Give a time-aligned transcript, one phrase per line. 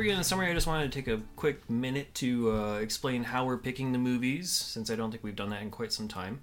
[0.00, 2.52] Before we get into the summary, I just wanted to take a quick minute to
[2.52, 5.70] uh, explain how we're picking the movies, since I don't think we've done that in
[5.70, 6.40] quite some time.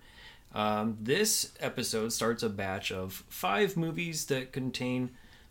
[0.54, 5.10] Um, this episode starts a batch of five movies that contain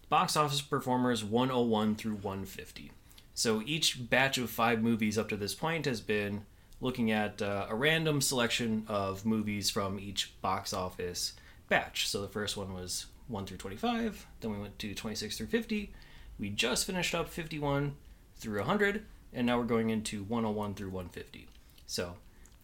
[0.08, 2.92] box office performers 101 through 150.
[3.34, 6.46] So each batch of five movies up to this point has been
[6.80, 11.32] looking at uh, a random selection of movies from each box office
[11.68, 12.06] batch.
[12.06, 15.92] So the first one was 1 through 25, then we went to 26 through 50.
[16.38, 17.96] We just finished up 51
[18.36, 21.48] through 100, and now we're going into 101 through 150.
[21.86, 22.14] So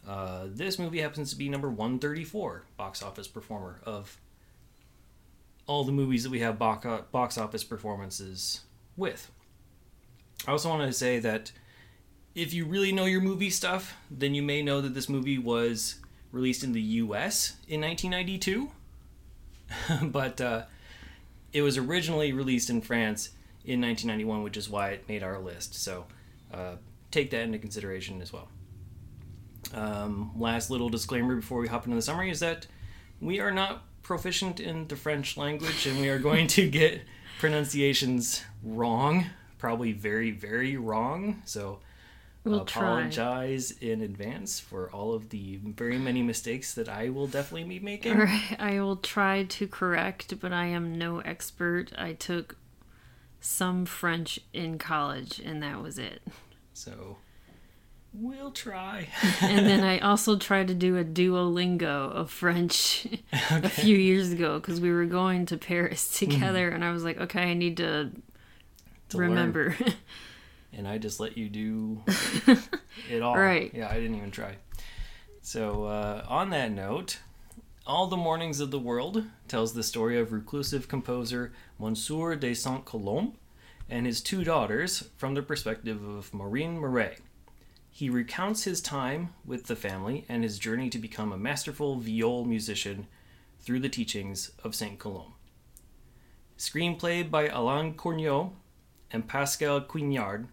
[0.07, 4.19] uh, this movie happens to be number 134 box office performer of
[5.67, 8.63] all the movies that we have box box office performances
[8.97, 9.31] with.
[10.47, 11.53] I also want to say that
[12.35, 15.97] if you really know your movie stuff, then you may know that this movie was
[16.33, 18.71] released in the US in 1992.
[20.11, 20.63] but uh,
[21.53, 23.31] it was originally released in France
[23.65, 25.75] in 1991, which is why it made our list.
[25.75, 26.07] So
[26.53, 26.77] uh,
[27.11, 28.49] take that into consideration as well.
[29.75, 32.67] Um, last little disclaimer before we hop into the summary is that
[33.21, 37.03] we are not proficient in the French language and we are going to get
[37.39, 39.27] pronunciations wrong,
[39.59, 41.43] probably very, very wrong.
[41.45, 41.79] So
[42.45, 42.83] We'll try.
[42.83, 47.79] apologize in advance for all of the very many mistakes that I will definitely be
[47.79, 48.13] making.
[48.15, 51.93] All right, I will try to correct, but I am no expert.
[51.97, 52.57] I took
[53.43, 56.23] some French in college, and that was it.
[56.73, 57.19] So
[58.15, 59.09] we'll try.
[59.43, 63.07] And then I also tried to do a Duolingo of French
[63.51, 67.19] a few years ago because we were going to Paris together, and I was like,
[67.21, 68.11] okay, I need to,
[69.11, 69.77] To remember.
[70.73, 72.03] and I just let you do
[73.11, 73.37] it all.
[73.37, 73.73] Right.
[73.75, 74.57] Yeah, I didn't even try.
[75.43, 77.19] So, uh, on that note,
[77.85, 82.85] All the Mornings of the World tells the story of reclusive composer Monsieur de Saint
[82.85, 83.37] Colombe
[83.91, 87.17] and his two daughters from the perspective of Maureen Murray.
[87.91, 92.45] He recounts his time with the family and his journey to become a masterful viol
[92.45, 93.09] musician
[93.59, 95.35] through the teachings of Saint Colombe.
[96.57, 98.53] Screenplay by Alain Corneau
[99.11, 100.47] and Pascal Quignard,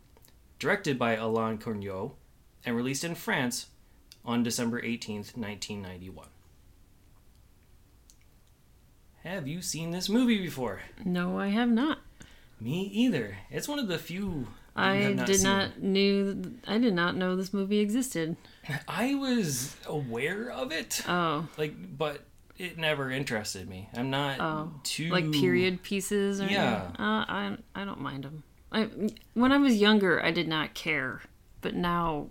[0.58, 2.14] directed by Alain Corneau,
[2.66, 3.68] and released in France
[4.26, 6.28] on December 18, 1991.
[9.24, 10.82] Have you seen this movie before?
[11.04, 12.00] no, I have not.
[12.60, 13.38] Me either.
[13.50, 15.44] It's one of the few I have not did seen.
[15.44, 16.56] not knew.
[16.68, 18.36] I did not know this movie existed.
[18.88, 22.22] I was aware of it, Oh, like, but
[22.58, 23.90] it never interested me.
[23.96, 26.92] I'm not Oh, too like period pieces or Yeah.
[27.00, 28.44] uh, I I don't mind them.
[28.72, 28.90] I
[29.34, 31.22] when I was younger I did not care,
[31.62, 32.28] but now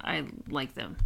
[0.00, 0.96] I like them.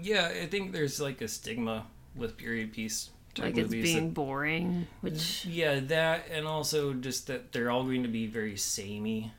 [0.00, 4.10] Yeah, I think there's like a stigma with period piece Like it's movies that- being
[4.12, 9.32] boring, which Yeah, that and also just that they're all going to be very samey.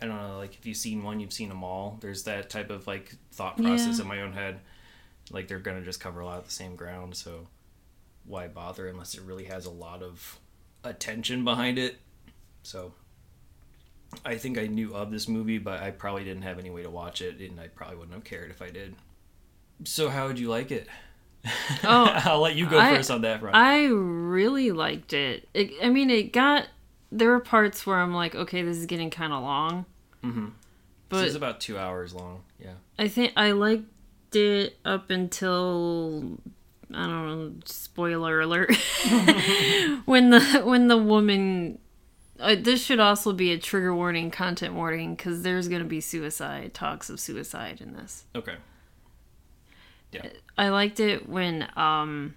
[0.00, 1.98] I don't know, like if you've seen one, you've seen them all.
[2.00, 4.02] There's that type of like thought process Yeah.
[4.02, 4.60] in my own head.
[5.30, 7.48] Like they're gonna just cover a lot of the same ground, so
[8.24, 10.38] why bother unless it really has a lot of
[10.84, 11.96] attention behind it.
[12.62, 12.92] So
[14.24, 16.90] I think I knew of this movie, but I probably didn't have any way to
[16.90, 18.94] watch it, and I probably wouldn't have cared if I did.
[19.84, 20.88] So how would you like it?
[21.84, 23.56] Oh, I'll let you go I- first on that front.
[23.56, 25.48] I really liked it.
[25.54, 25.72] it.
[25.82, 26.66] I mean, it got
[27.12, 29.86] there were parts where I'm like, okay, this is getting kind of long,
[30.24, 30.48] mm-hmm.
[31.08, 32.42] but it's about two hours long.
[32.58, 32.74] Yeah.
[32.98, 33.84] I think I liked
[34.34, 36.38] it up until
[36.92, 37.52] I don't know.
[37.64, 38.74] Spoiler alert.
[40.04, 41.78] when the when the woman,
[42.38, 46.74] uh, this should also be a trigger warning, content warning, because there's gonna be suicide
[46.74, 48.24] talks of suicide in this.
[48.34, 48.56] Okay.
[50.58, 52.34] I liked it when um,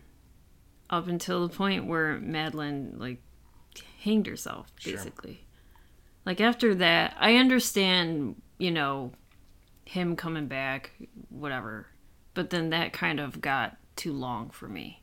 [0.90, 3.22] up until the point where Madeline like
[4.04, 4.94] hanged herself, Sure.
[4.94, 5.46] basically.
[6.26, 9.14] Like after that, I understand, you know,
[9.86, 10.92] him coming back,
[11.30, 11.88] whatever.
[12.34, 15.02] But then that kind of got too long for me.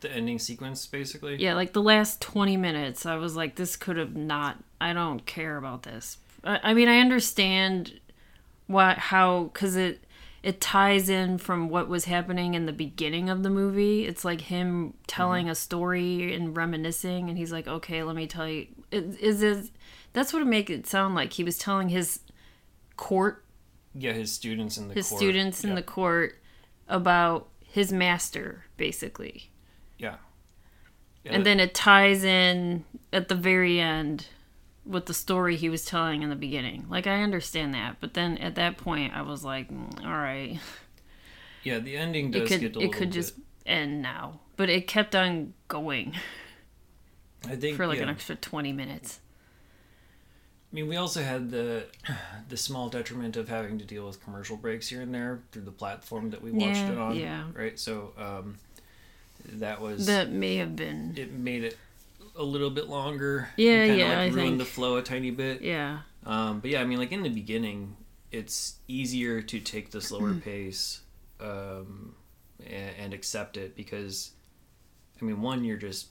[0.00, 1.36] the ending sequence, basically.
[1.42, 4.62] Yeah, like the last 20 minutes, I was like, this could have not.
[4.80, 6.18] I don't care about this.
[6.44, 7.98] I, I mean, I understand
[8.68, 10.04] what, how, because it.
[10.42, 14.06] It ties in from what was happening in the beginning of the movie.
[14.06, 15.52] It's like him telling mm-hmm.
[15.52, 19.70] a story and reminiscing, and he's like, "Okay, let me tell you." Is, is?
[20.12, 21.32] That's what it make it sound like.
[21.32, 22.20] He was telling his
[22.96, 23.44] court
[23.94, 25.18] Yeah, his students in the his court.
[25.20, 26.40] students in the court
[26.88, 29.50] about his master, basically.
[29.98, 30.16] yeah.
[31.24, 34.26] Yeah, and that- then it ties in at the very end
[34.88, 36.86] with the story he was telling in the beginning.
[36.88, 40.58] Like I understand that, but then at that point I was like, mm, all right,
[41.62, 43.14] yeah, the ending it does could get a it could bit.
[43.14, 43.34] just
[43.66, 44.40] end now.
[44.56, 46.14] But it kept on going
[47.48, 48.04] I think for like yeah.
[48.04, 49.20] an extra 20 minutes.
[50.70, 51.86] I mean, we also had the
[52.48, 55.70] the small detriment of having to deal with commercial breaks here and there through the
[55.72, 57.16] platform that we watched Yeah, it on.
[57.16, 57.44] yeah.
[57.54, 57.78] Right.
[57.78, 58.56] So um,
[59.44, 61.78] that was That may have been it made it
[62.38, 63.48] a little bit longer.
[63.56, 65.60] Yeah, kinda yeah, Like I ruined think- the flow a tiny bit.
[65.62, 66.00] yeah.
[66.24, 67.96] Um, but yeah, I mean, like in the beginning,
[68.32, 71.00] it's easier to take the slower pace
[71.40, 72.14] um,
[72.64, 74.32] and, and accept it because,
[75.20, 76.08] I mean, one, you're just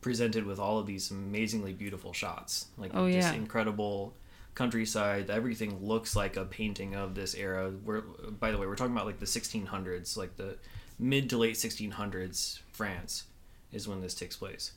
[0.00, 3.34] presented with all of these amazingly beautiful shots, like Oh, just yeah.
[3.34, 4.14] incredible
[4.54, 5.30] countryside.
[5.30, 7.70] Everything looks like a painting of this era.
[7.84, 10.56] We're, by the way, we're talking about like the 1600s, like the
[10.98, 13.24] mid to late 1600s France
[13.72, 14.72] is when this takes place.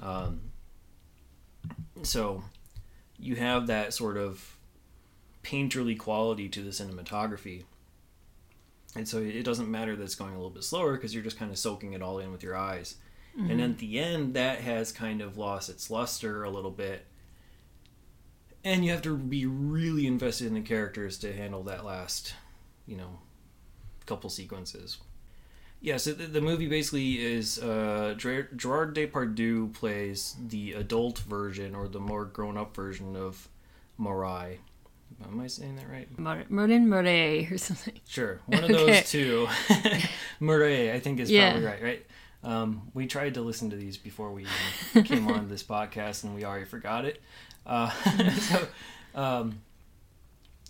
[0.00, 0.40] Um,
[2.02, 2.44] so
[3.18, 4.56] you have that sort of
[5.42, 7.64] painterly quality to the cinematography.
[8.96, 11.38] And so it doesn't matter that it's going a little bit slower because you're just
[11.38, 12.96] kind of soaking it all in with your eyes.
[13.50, 17.04] And at the end, that has kind of lost its luster a little bit.
[18.62, 22.34] And you have to be really invested in the characters to handle that last,
[22.86, 23.18] you know,
[24.06, 24.98] couple sequences.
[25.84, 31.74] Yeah, so the, the movie basically is uh, Ger- Gerard Depardieu plays the adult version
[31.74, 33.48] or the more grown up version of
[33.98, 34.60] Marai.
[35.28, 36.08] Am I saying that right?
[36.18, 38.00] Mar- Martin Murray or something.
[38.08, 38.92] Sure, one of Okay.
[39.00, 39.46] those two.
[40.40, 41.50] Murray, I think is Yeah.
[41.50, 41.82] probably right.
[41.82, 42.06] Right.
[42.42, 44.46] Um, we tried to listen to these before we
[44.94, 47.20] even came on this podcast, and we already forgot it.
[47.66, 47.90] Uh,
[48.38, 48.66] so,
[49.14, 49.60] um,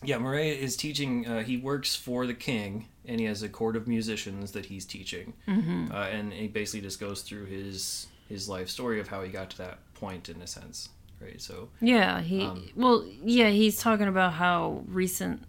[0.03, 1.25] yeah, Murray is teaching.
[1.25, 4.85] Uh, he works for the king, and he has a court of musicians that he's
[4.85, 5.35] teaching.
[5.47, 5.93] Mm-hmm.
[5.93, 9.51] Uh, and he basically just goes through his his life story of how he got
[9.51, 10.89] to that point, in a sense.
[11.21, 11.41] Right.
[11.41, 15.43] So Yeah, he Um, well, yeah, he's talking about how recent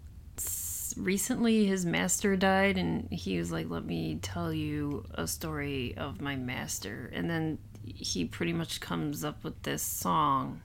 [0.96, 6.20] recently his master died and he was like, "Let me tell you a story of
[6.20, 10.62] my master." And then he pretty much comes up with this song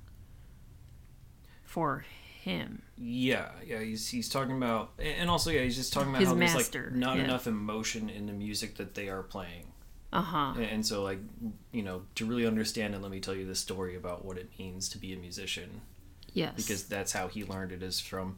[1.63, 2.05] for
[2.41, 2.81] him.
[2.97, 6.35] Yeah, yeah, he's he's talking about, and also yeah, he's just talking about His how
[6.35, 7.23] master, there's like not yeah.
[7.23, 9.65] enough emotion in the music that they are playing,
[10.13, 10.53] Uh-huh.
[10.55, 11.19] and, and so like
[11.71, 14.49] you know to really understand it, let me tell you the story about what it
[14.59, 15.81] means to be a musician
[16.33, 16.53] Yes.
[16.55, 18.37] because that's how he learned it is from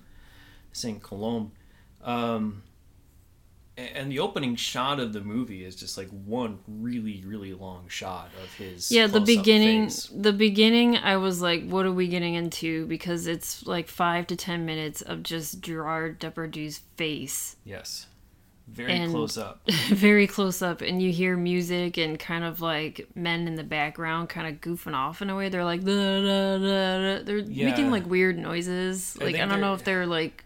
[0.72, 1.52] Saint Colombe,
[2.04, 2.64] um,
[3.75, 8.30] and the opening shot of the movie is just like one really really long shot
[8.44, 10.10] of his yeah, the beginning face.
[10.14, 14.36] the beginning I was like, what are we getting into because it's like 5 to
[14.36, 17.56] 10 minutes of just Gerard Depardieu's face.
[17.66, 18.06] yes,
[18.68, 19.68] very And- close up.
[19.90, 24.30] very close up and you hear music and kind of like men in the background
[24.30, 25.92] kind of goofing off in a way they're like da,
[26.22, 27.70] da, da, they're Yeah.
[27.72, 30.46] making like weird noises I like i, don't know if they're like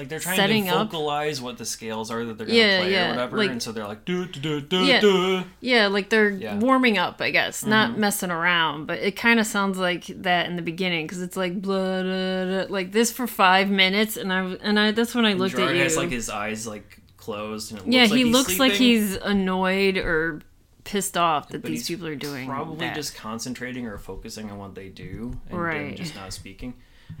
[0.00, 2.80] Like they're trying setting to up- vocalize what the scales are that they're gonna Yeah,
[2.80, 5.00] play yeah, or whatever, like- and so they're like do do do do Yeah.
[5.00, 5.44] do.
[5.60, 6.52] yeah like they're Yeah.
[6.52, 6.60] Mm-hmm.
[6.60, 10.56] warming up i guess not messing around but it kind of sounds like that in
[10.56, 14.40] the beginning because it's like blah, blah, blah, like this for five minutes and i
[14.62, 17.70] and i that's when i looked Gerard at you has like his eyes like closed,
[17.72, 20.40] and it yeah looks he looks like he's annoyed or
[20.84, 22.94] pissed off that but these people are doing probably that.
[22.94, 25.94] just concentrating or focusing on what they do, and Right.
[25.96, 26.72] just not speaking.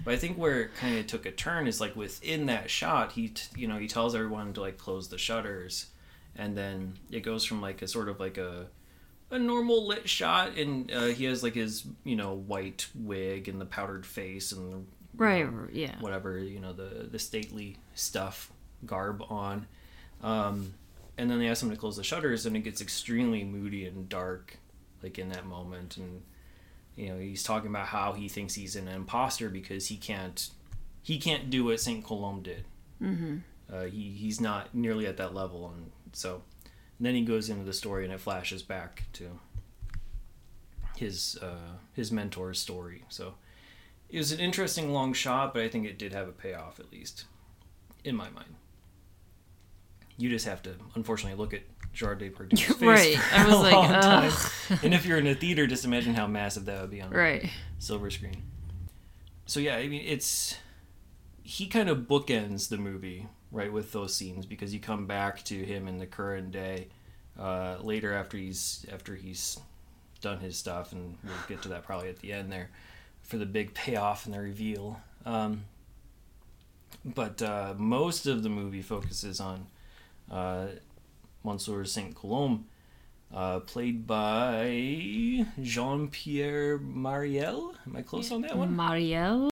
[0.04, 3.12] But I think where it kind of took a turn is like within that shot,
[3.12, 5.86] he t- you know he tells everyone to like close the shutters,
[6.36, 8.66] and then it goes from like a sort of like a
[9.30, 13.60] a normal lit shot, and uh, he has like his you know white wig and
[13.60, 14.78] the powdered face and the
[15.16, 15.96] right yeah.
[16.00, 18.50] whatever you know the the stately stuff
[18.86, 19.66] garb on.
[20.22, 20.74] Um
[21.18, 24.08] and then they ask him to close the shutters and it gets extremely moody and
[24.08, 24.56] dark
[25.02, 25.96] like in that moment.
[25.96, 26.22] And
[27.00, 30.50] you know he's talking about how he thinks he's an imposter because he can't
[31.02, 32.64] he can't do what saint colombe did
[33.02, 33.36] mm-hmm.
[33.72, 36.42] uh, he, he's not nearly at that level and so
[36.98, 39.38] then he goes into the story and it flashes back to
[40.96, 43.34] his uh, his mentor's story so
[44.10, 46.90] it was an interesting long shot, but I think it did have a payoff at
[46.92, 47.24] least,
[48.04, 48.56] in my mind.
[50.16, 53.16] You just have to, unfortunately, look at Gerard Depardieu's face Right.
[53.18, 54.32] for I was a like, long time.
[54.82, 57.16] and if you're in a theater, just imagine how massive that would be on a
[57.16, 57.50] Right.
[57.78, 58.42] silver screen.
[59.46, 60.56] So yeah, I mean, it's
[61.42, 65.54] he kind of bookends the movie right with those scenes because you come back to
[65.64, 66.86] him in the current day
[67.38, 69.58] uh, later after he's after he's
[70.20, 72.70] done his stuff, and we'll get to that probably at the end there
[73.22, 75.00] for the big payoff and the reveal.
[75.26, 75.64] Um,
[77.04, 79.66] but uh, most of the movie focuses on
[80.30, 80.66] uh,
[81.44, 82.66] Monsieur Saint Colombe,
[83.32, 87.74] uh, played by Jean Pierre Mariel.
[87.86, 88.76] Am I close on that one?
[88.76, 89.50] Marielle?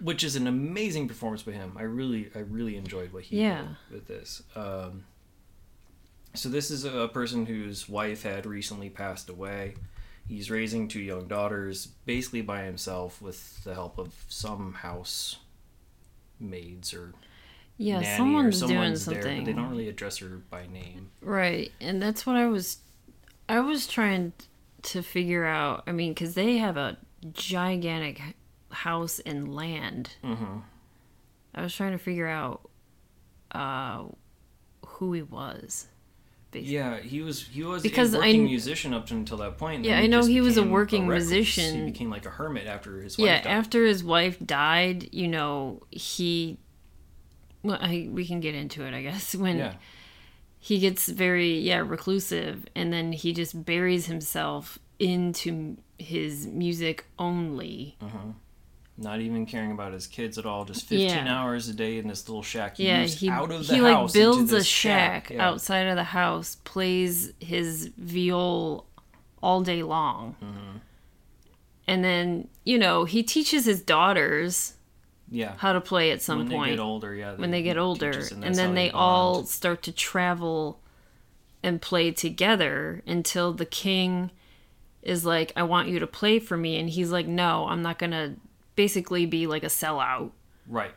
[0.00, 1.72] Which is an amazing performance by him.
[1.76, 3.62] I really, I really enjoyed what he Yeah.
[3.90, 4.42] did with this.
[4.54, 5.04] Um,
[6.34, 9.74] so this is a person whose wife had recently passed away.
[10.28, 15.38] He's raising two young daughters, basically by himself, with the help of some house
[16.38, 17.14] maids or
[17.78, 19.38] Yeah, nanny or someone's doing there, something.
[19.38, 21.10] but they don't really address her by name.
[21.22, 22.78] Right, and that's what I was,
[23.48, 24.32] I was trying
[24.82, 25.84] to figure out.
[25.86, 26.98] I mean, because they have a
[27.32, 28.20] gigantic
[28.70, 30.10] house and land.
[30.24, 30.58] Mm-hmm.
[31.54, 32.68] I was trying to figure out
[33.52, 34.04] uh,
[34.86, 35.86] who he was.
[36.50, 36.74] Basically.
[36.74, 39.84] Yeah, he was he was Because a I working kn- musician up until that point.
[39.84, 41.30] Yeah, I know he was a working recluse.
[41.30, 41.74] musician.
[41.80, 43.50] He became like a hermit after his wife Yeah, died.
[43.50, 46.58] after his wife died, you know, he.
[47.62, 49.34] Well, I, we can get into it, I guess.
[49.44, 49.74] When yeah,
[50.58, 57.96] he gets very yeah reclusive and then he just buries himself into his music only
[59.00, 60.64] not even caring about his kids at all.
[60.64, 61.40] Just fifteen Yeah.
[61.40, 62.76] hours a day in this little shack.
[62.78, 65.46] He yeah he, out of the he like house into builds a shack, Yeah.
[65.48, 68.86] outside of the house plays his viol
[69.40, 70.76] all day long Mm-hmm.
[71.86, 74.74] and then you know he teaches his daughters
[75.30, 77.34] Yeah, how to play at some when point When they get older, yeah.
[77.34, 80.80] when they get older and then they all start to travel
[81.62, 84.30] and play together until the king
[85.02, 87.98] is like i want you to play for me and he's like no i'm not
[87.98, 88.34] gonna
[88.76, 90.30] basically be like a sellout
[90.66, 90.92] right.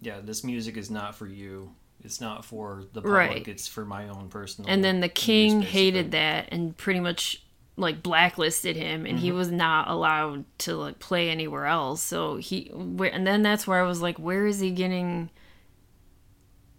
[0.00, 1.72] Yeah, this music is not for you.
[2.02, 3.14] It's not for the public.
[3.14, 3.48] Right.
[3.48, 4.68] It's for my own personal.
[4.68, 7.44] and then the king hated that and pretty much
[7.76, 9.38] like blacklisted him and he Mm-hmm.
[9.38, 12.02] was not allowed to like play anywhere else.
[12.02, 15.30] So he where and then that's where i was like where is he getting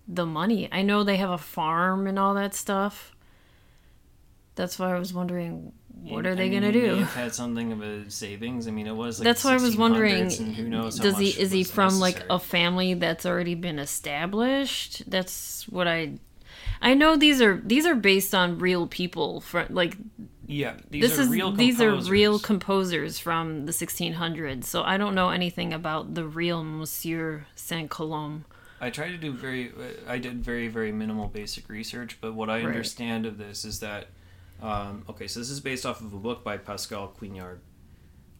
[0.08, 0.70] the money?
[0.72, 3.16] I know they have a farm and all that stuff.
[4.56, 5.72] That's why i was wondering
[6.04, 6.96] what I are they mean, gonna he do?
[6.96, 8.68] have had something of a savings.
[8.68, 11.52] I mean, it was like that's why i was wondering who knows does he is
[11.52, 15.10] he from like a family that's already been established?
[15.10, 16.14] That's what i
[16.82, 19.96] i know these are these are based on real people for like
[20.54, 23.18] Yeah, these this are is real these are real composers.
[23.20, 28.46] from the 1600s so i don't know anything about the real monsieur saint colombe
[28.82, 29.72] I tried to do very.
[30.06, 32.66] I did very very minimal basic research, but what I Right.
[32.66, 34.08] understand of this is that.
[34.62, 37.60] Um, okay, so this is based off of a book by Pascal Quignard,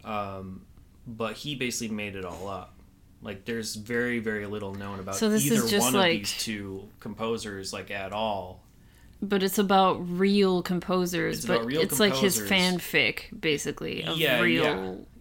[0.04, 0.66] um,
[1.08, 2.76] but he basically made it all up.
[3.22, 6.20] Like, there's very very little known about So this is either just one like- of
[6.20, 8.63] these two composers, like at all.
[9.24, 14.18] But it's about real composers It's but about real it's like his fanfic basically of
[14.18, 14.64] yeah, real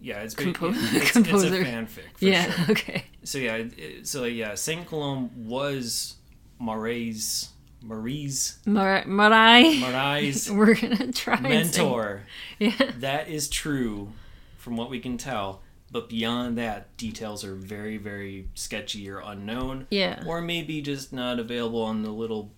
[0.01, 0.23] yeah, yeah.
[0.23, 1.61] It's, compo- it's, it's, composer.
[1.61, 2.17] a fanfic.
[2.17, 2.71] For yeah sure.
[2.71, 3.63] okay So yeah,
[4.03, 6.15] so yeah, Saint Colombe was
[6.59, 7.49] Marie's
[7.81, 12.23] Marie's Mar- Marai Marie's we're gonna try mentor.
[12.59, 14.11] yeah That is true,
[14.57, 15.61] from what we can tell.
[15.91, 21.39] But beyond that, details are very, very sketchy or unknown, yeah or maybe just not
[21.39, 22.51] available on the little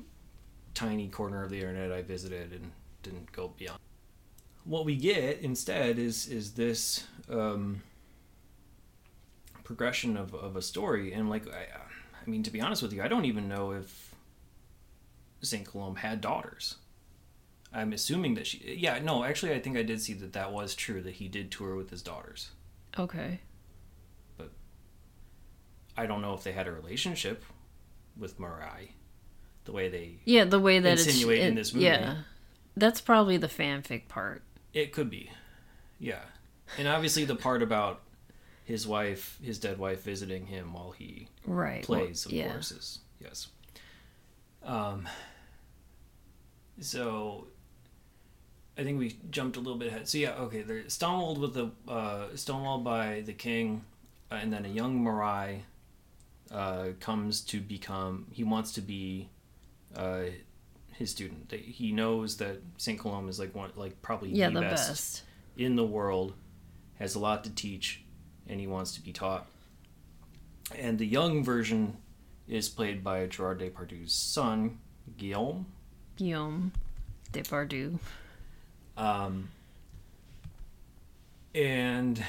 [0.76, 3.80] tiny corner of the internet I visited and didn't go beyond.
[4.64, 7.82] What we get instead is is this um,
[9.64, 11.68] progression of, of a story, and like I,
[12.26, 14.16] I mean, to be honest with you, I don't even know if
[15.42, 16.76] Saint Colombe had daughters.
[17.74, 18.76] I'm assuming that she.
[18.78, 21.02] Yeah, no, actually, I think I did see that that was true.
[21.02, 22.52] That he did tour with his daughters.
[22.98, 23.42] okay
[24.38, 24.52] But
[25.98, 27.44] I don't know if they had a relationship
[28.18, 28.96] with Marai,
[29.66, 30.16] the way they.
[30.26, 31.86] yeah the way that Insinuate it's in this movie.
[31.86, 32.16] yeah
[32.78, 34.42] that's probably the fanfic part
[34.74, 35.32] It could be,
[36.00, 36.22] yeah,
[36.78, 38.02] and obviously the part about
[38.64, 42.72] his wife, his dead wife, visiting him while he right well, plays, of yeah course,
[42.72, 43.48] is yes.
[44.64, 45.08] Um.
[46.80, 47.48] So.
[48.78, 50.06] I think we jumped a little bit ahead.
[50.10, 50.62] So yeah, okay.
[50.62, 53.86] They're stonewalled with the uh, stonewalled by the king,
[54.30, 55.64] uh, and then a young Marai
[56.52, 58.26] uh, comes to become.
[58.34, 59.30] He wants to be
[59.96, 60.26] uh,
[60.94, 61.52] his student.
[61.52, 65.24] He knows that Saint Colombe is like one, like probably yeah the, the best, best
[65.58, 66.34] in the world,
[67.00, 68.04] has a lot to teach,
[68.48, 69.48] and he wants to be taught.
[70.78, 71.98] And the young version
[72.48, 74.80] is played by Gerard Depardieu's son,
[75.18, 75.66] Guillaume.
[76.16, 76.72] Guillaume
[77.32, 78.00] Depardieu.
[78.98, 79.50] Um,
[81.54, 82.24] and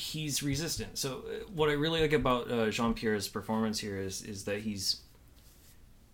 [0.00, 0.96] he's resistant.
[0.98, 4.60] So uh, what I really like about uh, Jean Pierre's performance here is is that
[4.62, 5.02] he's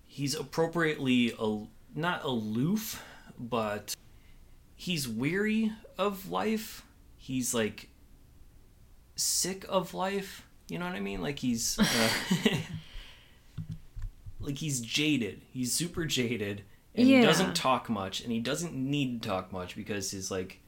[0.07, 3.03] he's appropriately al- not aloof,
[3.39, 3.95] but
[4.75, 6.85] he's weary of life.
[7.17, 7.89] He's like
[9.15, 10.47] sick of life.
[10.69, 11.23] You know what I mean?
[11.23, 12.09] Like he's uh,
[14.41, 15.43] like he's jaded.
[15.53, 16.63] He's super jaded
[16.95, 17.21] and Yeah.
[17.21, 20.61] he doesn't talk much and he doesn't need to talk much because his like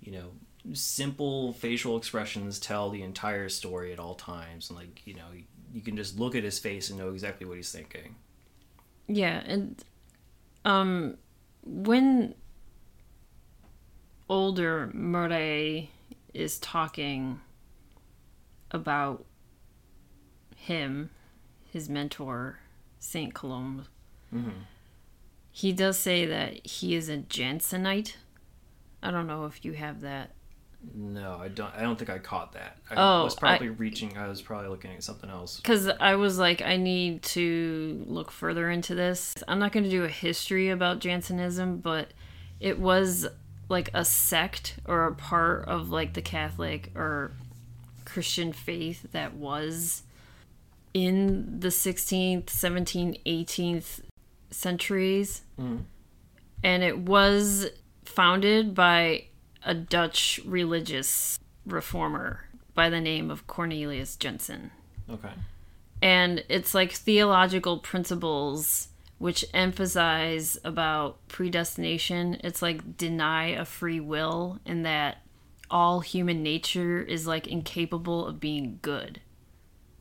[0.00, 0.30] you know
[0.72, 5.26] simple facial expressions tell the entire story at all times and like you know
[5.72, 8.14] you, can just look at his face and know exactly what he's thinking
[9.06, 9.82] Yeah, and
[10.64, 11.18] um,
[11.62, 12.34] when
[14.28, 15.90] older Murray
[16.32, 17.40] is talking
[18.70, 19.24] about
[20.56, 21.10] him,
[21.70, 22.60] his mentor,
[22.98, 23.86] Saint Colombe,
[25.50, 28.14] he does say that he is a Jansenite.
[29.02, 30.30] I don't know if you have that.
[30.94, 34.28] No i don't i don't think i caught that i Oh, was probably reaching i
[34.28, 38.70] was probably looking at something else Because I was like, I need to look further
[38.70, 39.34] into this.
[39.48, 42.12] I'm not going to do a history about Jansenism, but
[42.60, 43.26] it was
[43.68, 47.32] like a sect or a part of like the Catholic or
[48.04, 50.02] Christian faith that was
[50.92, 54.00] in the 16th, 17th, 18th
[54.50, 55.42] centuries.
[55.58, 55.84] Mm.
[56.62, 57.66] And it was
[58.04, 59.24] founded by
[59.64, 64.70] a Dutch religious reformer by the name of Cornelius Jansen
[65.10, 65.32] okay.
[66.02, 72.38] And it's like theological principles which emphasize about predestination.
[72.44, 75.18] It's like deny a free will and that
[75.70, 79.20] all human nature is like incapable of being good.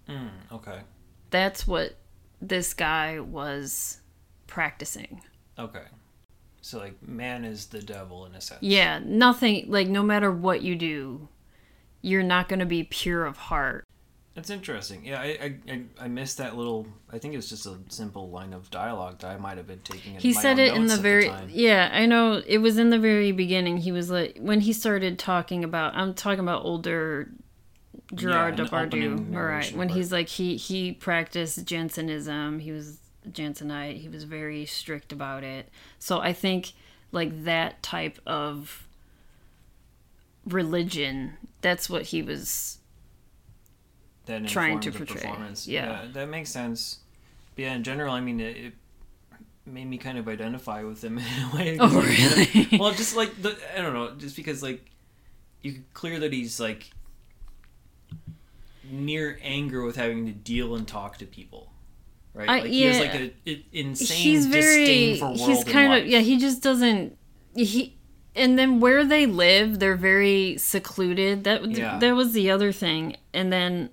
[0.07, 0.81] Hmm, okay.
[1.29, 1.95] That's what
[2.41, 4.01] this guy was
[4.47, 5.21] practicing.
[5.57, 5.83] Okay
[6.63, 10.61] so like man is the devil in a sense yeah nothing like no matter what
[10.61, 11.27] you do
[12.01, 13.85] you're not going to be pure of heart
[14.35, 15.05] That's interesting.
[15.05, 16.87] Yeah, I, I, I, missed that little.
[17.15, 20.15] I think it's just a simple line of dialogue that I might have been taking.
[20.17, 21.49] He said it in the very time.
[21.51, 25.19] yeah i know it was in the very beginning he was like when he started
[25.19, 27.29] talking about i'm talking about older
[28.15, 29.97] gerard Yeah, depardieu opening right when part.
[29.97, 32.97] he's like he he practiced jansenism he was
[33.31, 36.73] jansenite he was very strict about it so i think
[37.11, 38.87] like that type of
[40.45, 42.79] religion that's what he was
[44.25, 45.21] that trying to portray.
[45.21, 45.67] performance.
[45.67, 46.05] Yeah.
[46.13, 46.99] that makes sense.
[47.55, 48.73] But yeah, in general, I mean, it, it
[49.65, 51.77] made me kind of identify with him in a way.
[51.79, 54.85] oh really well, just like the I don't know, just because like
[55.61, 56.91] you clear that he's like
[58.89, 61.71] near anger with having to deal and talk to people.
[62.33, 62.49] Right?
[62.49, 63.27] I- like he has like yeah.
[63.45, 67.17] a, a insane he's very disdain for world he's kind of yeah he just doesn't
[67.55, 67.95] he
[68.35, 71.99] and then where they live they're very secluded that Yeah.
[71.99, 73.89] that was the other thing and then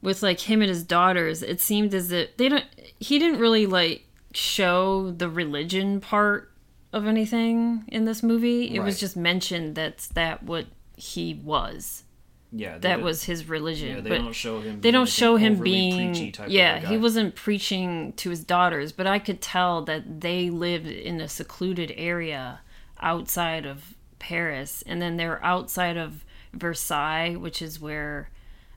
[0.00, 2.64] with like him and his daughters it seemed as if they don't
[2.98, 6.50] he didn't really like show the religion part
[6.94, 10.64] of anything in this movie it was just mentioned that's that what
[10.96, 12.04] he was
[12.52, 14.80] Yeah, that don't- was his religion Yeah, they but don't show him.
[14.80, 19.06] they being, don't like, show him being yeah he wasn't preaching to his daughters but
[19.06, 22.60] i could tell that they lived in a secluded area
[23.00, 28.28] outside of paris and then they're outside of versailles which is where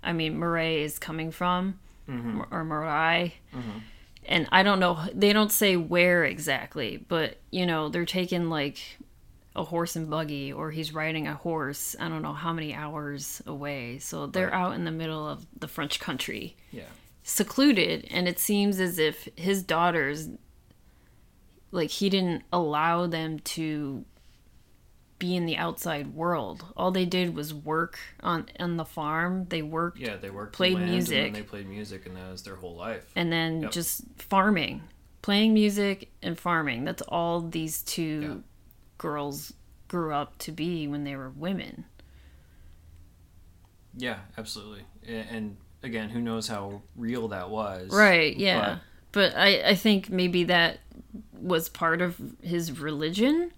[0.04, 2.42] i mean Marais is coming from Mm-hmm.
[2.52, 3.36] or Marais.
[4.26, 8.78] and i don't know they don't say where exactly but you know they're taking like
[9.56, 13.42] a horse and buggy or he's riding a horse i don't know how many hours
[13.46, 14.54] away so they're Right.
[14.56, 16.84] out in the middle of the french country Yeah,
[17.22, 20.30] secluded and it seems as if his daughters
[21.72, 24.06] like he didn't allow them to
[25.20, 29.62] be in the outside world all they did was work on on the farm they
[29.62, 30.18] worked yeah.
[30.18, 31.28] They worked, Played music.
[31.28, 33.10] and they played music, and that was their whole life.
[33.16, 33.72] and then Yep.
[33.72, 34.82] just farming
[35.22, 38.36] playing music and farming that's all these two Yeah.
[38.98, 39.54] Girls
[39.88, 41.86] grew up to be when they were women
[43.96, 44.84] Yeah, absolutely.
[45.08, 47.90] And again, who knows how real that was?
[47.92, 48.80] Right, yeah.
[49.12, 50.80] But, I, I think maybe that
[51.34, 53.52] was part of his religion.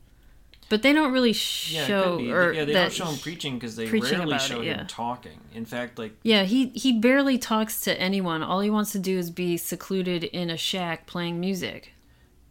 [0.68, 2.32] But they don't really Yeah, show be.
[2.34, 5.40] or yeah, they don't show him preaching because they preaching rarely show it, him talking.
[5.54, 8.42] In fact, like Yeah, he he barely talks to anyone.
[8.42, 11.94] All he wants to do is be secluded in a shack playing music.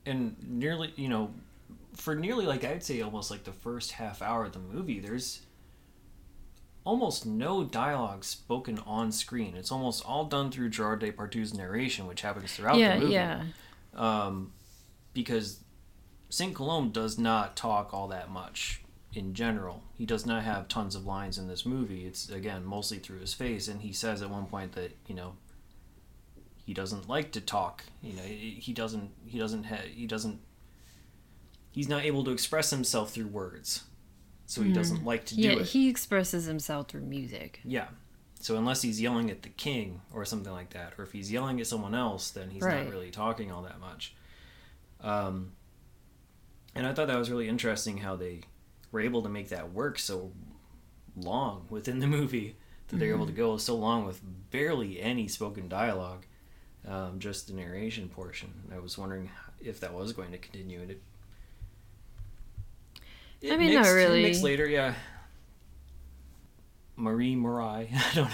[0.07, 1.35] and nearly, you know,
[1.97, 5.41] for nearly like I'd say almost like the first half hour of the movie, there's
[6.85, 9.55] almost no dialogue spoken on screen.
[9.57, 13.13] It's almost all done through Gerard Depardieu's narration, which happens throughout yeah, the movie.
[13.13, 13.43] yeah.
[13.95, 14.53] Um,
[15.13, 15.61] because
[16.29, 18.83] Saint Colombe does not talk all that much
[19.15, 19.83] in general.
[19.97, 22.05] He does not have tons of lines in this movie.
[22.05, 25.35] It's again mostly through his face, and he says at one point that you know
[26.67, 27.85] he doesn't like to talk.
[28.03, 30.41] You know, he he doesn't he doesn't ha- he doesn't
[31.75, 33.83] he's not able to express himself through words,
[34.47, 35.63] so he doesn't like to do Yeah, it.
[35.67, 37.61] he expresses himself through music.
[37.65, 37.89] Yeah.
[38.39, 41.61] So unless he's yelling at the king or something like that, or if he's yelling
[41.61, 42.85] at someone else, then he's Right.
[42.85, 44.15] not really talking all that much.
[45.01, 45.53] Um,
[46.77, 48.43] and I thought that was really interesting how they
[48.93, 50.33] were able to make that work so
[51.17, 52.57] long within the movie
[52.89, 56.27] that they're able to go so long with barely any spoken dialogue,
[56.87, 58.53] um, just the narration portion.
[58.73, 60.81] I was wondering if that was going to continue.
[60.83, 61.03] And it,
[63.45, 64.23] it I mean, not mixed- it really.
[64.23, 64.95] mixed later, yeah.
[66.97, 67.91] Marie Marai.
[67.95, 68.31] I don't.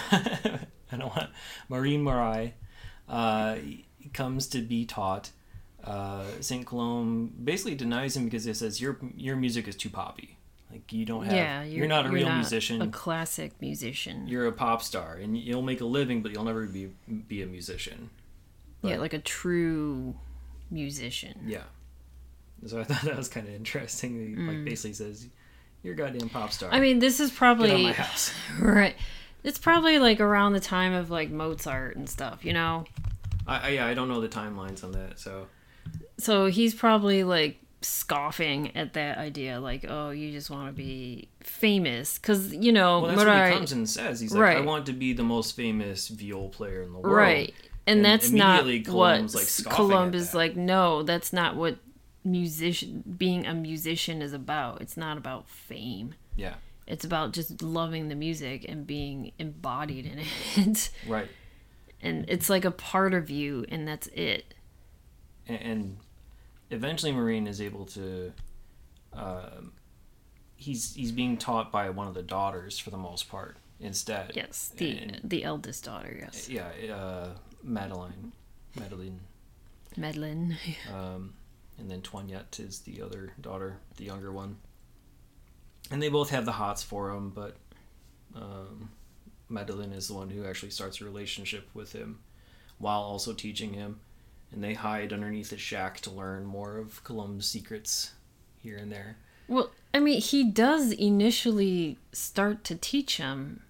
[0.93, 1.31] I don't want
[1.69, 2.55] Marie Marai.
[3.09, 3.57] Uh,
[4.13, 5.31] comes to be taught.
[5.85, 10.37] Uh, Saint Colombe basically denies him because it says your your music is too poppy.
[10.71, 11.35] Like you don't have.
[11.35, 12.81] yeah, you're, not a real musician.
[12.81, 14.29] A classic musician.
[14.29, 16.91] you're a pop star, and you'll make a living, but you'll never be
[17.29, 18.11] be a musician.
[18.83, 20.15] yeah, like a true
[20.71, 21.41] musician.
[21.47, 21.65] Yeah.
[22.67, 24.37] So I thought that was kind of interesting.
[24.37, 25.27] He like basically says,
[25.83, 26.75] "You're a goddamn pop star." Mm.
[26.75, 28.33] I mean, this is probably my house.
[28.61, 28.95] right.
[29.43, 32.85] It's probably like around the time of like Mozart and stuff, you know.
[33.47, 35.47] I, I yeah, I don't know the timelines on that, so
[36.19, 41.29] So he's probably like scoffing at that idea, like, "Oh, you just want to be
[41.41, 44.21] famous," because you know, well, that's what he comes and says.
[44.21, 47.55] He's like, "I want to be the most famous viol player in the world." right?
[47.87, 50.55] And, And that's not immediately what like, scoffing Colombe at is like.
[50.55, 51.79] No, that's not what
[52.25, 54.81] musician being a musician is about.
[54.81, 56.15] It's not about fame.
[56.37, 56.55] Yeah.
[56.87, 60.91] It's about just loving the music and being embodied in it.
[61.07, 61.29] Right.
[62.03, 64.55] and it's like a part of you, and that's it.
[65.47, 65.97] and, and
[66.71, 68.33] eventually Marine is able to
[69.13, 69.73] um,
[70.57, 74.73] he's he's being taught by one of the daughters for the most part instead Yes,
[74.77, 76.17] the And- the eldest daughter.
[76.21, 77.29] Yes, yeah uh,
[77.63, 78.33] Madeline
[78.79, 79.21] Madeline
[79.97, 80.57] Madeline.
[80.95, 81.35] um,
[81.81, 84.57] and then Toinette is the other daughter the younger one
[85.91, 87.57] and they both have the hots for him but
[88.37, 88.91] um,
[89.49, 92.21] Madeline is the one who actually starts a relationship with him
[92.79, 94.01] while also teaching him
[94.53, 98.13] and they hide underneath his shack to learn more of Colombe's secrets
[98.63, 99.17] here and there.
[99.49, 103.63] Well, I mean, he does initially start to teach him.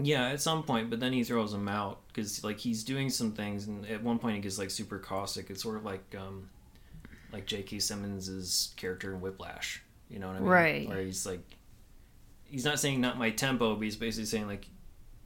[0.00, 3.32] Yeah, at some point, but then he throws him out because like he's doing some
[3.32, 5.50] things, and at one point he gets like super caustic.
[5.50, 6.48] It's sort of like um,
[7.34, 7.78] like J.K.
[7.80, 9.82] Simmons's character in Whiplash.
[10.08, 10.48] You know what I mean?
[10.48, 10.88] Right.
[10.88, 11.40] Where he's like,
[12.44, 14.66] he's not saying not my tempo, but he's basically saying like,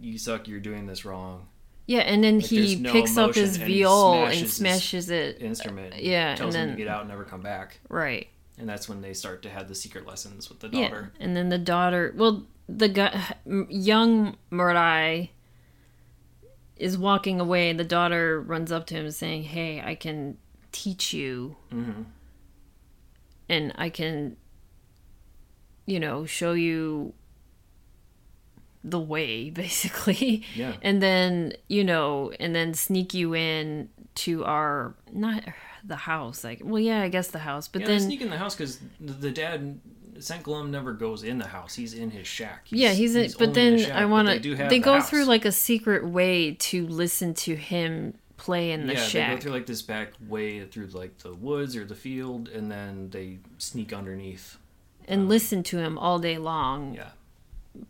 [0.01, 0.49] you suck.
[0.49, 1.47] You're doing this wrong.
[1.87, 5.11] Yeah, and then Like, he no picks up his emotion, and viol smashes and smashes
[5.11, 5.37] it.
[5.41, 5.97] Uh, instrument.
[6.03, 7.81] yeah, Tells and him then- to get out and never come back.
[7.89, 8.29] Right.
[8.59, 11.13] And that's when they start to have the secret lessons with the daughter.
[11.19, 12.13] Yeah, and then the daughter.
[12.17, 13.35] Well, the guy,
[13.71, 15.31] young Murai
[16.77, 17.71] is walking away.
[17.71, 20.39] And the daughter runs up to him saying, "Hey, I can
[20.83, 22.03] teach you, hmm
[23.51, 24.37] and I can,
[25.87, 27.15] you know, show you."
[28.85, 30.75] the way basically Yeah.
[30.83, 33.89] and then you know and then sneak you in
[34.25, 35.43] to our not
[35.85, 38.31] the house like well yeah i guess the house but yeah, they then sneak in
[38.31, 39.81] the house because the, dad,
[40.21, 41.75] Saint Colombe, never goes in the house.
[41.75, 42.67] He's in his shack.
[42.71, 44.71] yeah he's, in but only in then the shack, i want they to they, have
[44.71, 45.11] the go house.
[45.11, 49.41] through like a secret way to listen to him play in the yeah, they go
[49.41, 53.39] through like this back way through like the woods or the field, and then they
[53.59, 54.57] sneak underneath.
[55.07, 57.11] and listen to him all day long Yeah.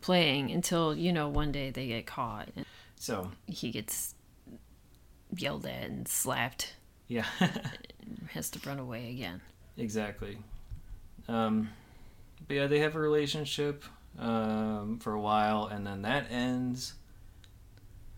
[0.01, 2.65] playing until you know one day they get caught and
[2.97, 4.15] So he gets
[5.37, 6.75] yelled at and slapped
[7.07, 7.27] yeah,
[8.33, 9.41] has to run away again
[9.77, 10.39] exactly.
[11.29, 11.71] Um,
[12.47, 13.85] but yeah, they have a relationship
[14.19, 16.95] um, for a while, and then that ends.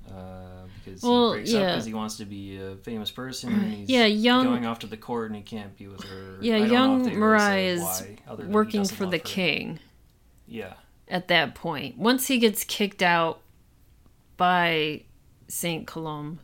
[0.09, 3.53] Uh, because Well, he breaks up because he wants to be a famous person.
[3.53, 6.39] And he's Yeah, young- going off to the court and he can't be with her.
[6.41, 8.55] yeah I don't know young if they really Murai say is why, other than he
[8.55, 9.23] working for the her.
[9.25, 9.79] king
[10.49, 10.75] Yeah,
[11.09, 11.97] at that point.
[11.99, 13.41] Once he gets kicked out
[14.37, 15.03] by
[15.49, 16.39] Saint Colombe,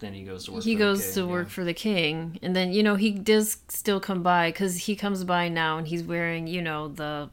[0.00, 0.64] then he goes to work.
[0.64, 1.26] he for the goes king, to yeah.
[1.26, 4.96] work for the king, and then you know he does still come by because he
[4.96, 7.30] comes by now and he's wearing you know the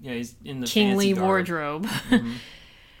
[0.00, 1.86] Yeah, he's in the kingly fancy garb.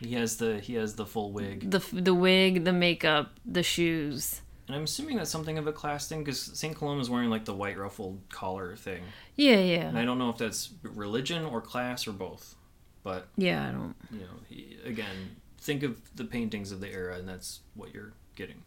[0.00, 4.40] He has the he has the full wig, the the wig, the makeup, the shoes.
[4.68, 7.44] and I'm assuming that's something of a class thing because Saint Colombe is wearing like
[7.44, 9.02] the white ruffled collar thing,
[9.36, 9.88] Yeah, yeah.
[9.88, 12.54] and I don't know if that's religion or class or both.
[13.02, 13.68] But yeah.
[13.68, 13.94] I don't.
[14.12, 18.12] you know, he, again, think of the paintings of the era, and that's what you're
[18.36, 18.62] getting.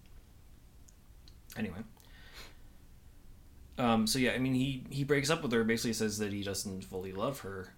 [1.58, 1.80] Anyway,
[3.78, 5.64] Um, so yeah, I mean, he he breaks up with her.
[5.64, 7.74] Basically, says that he doesn't fully love her.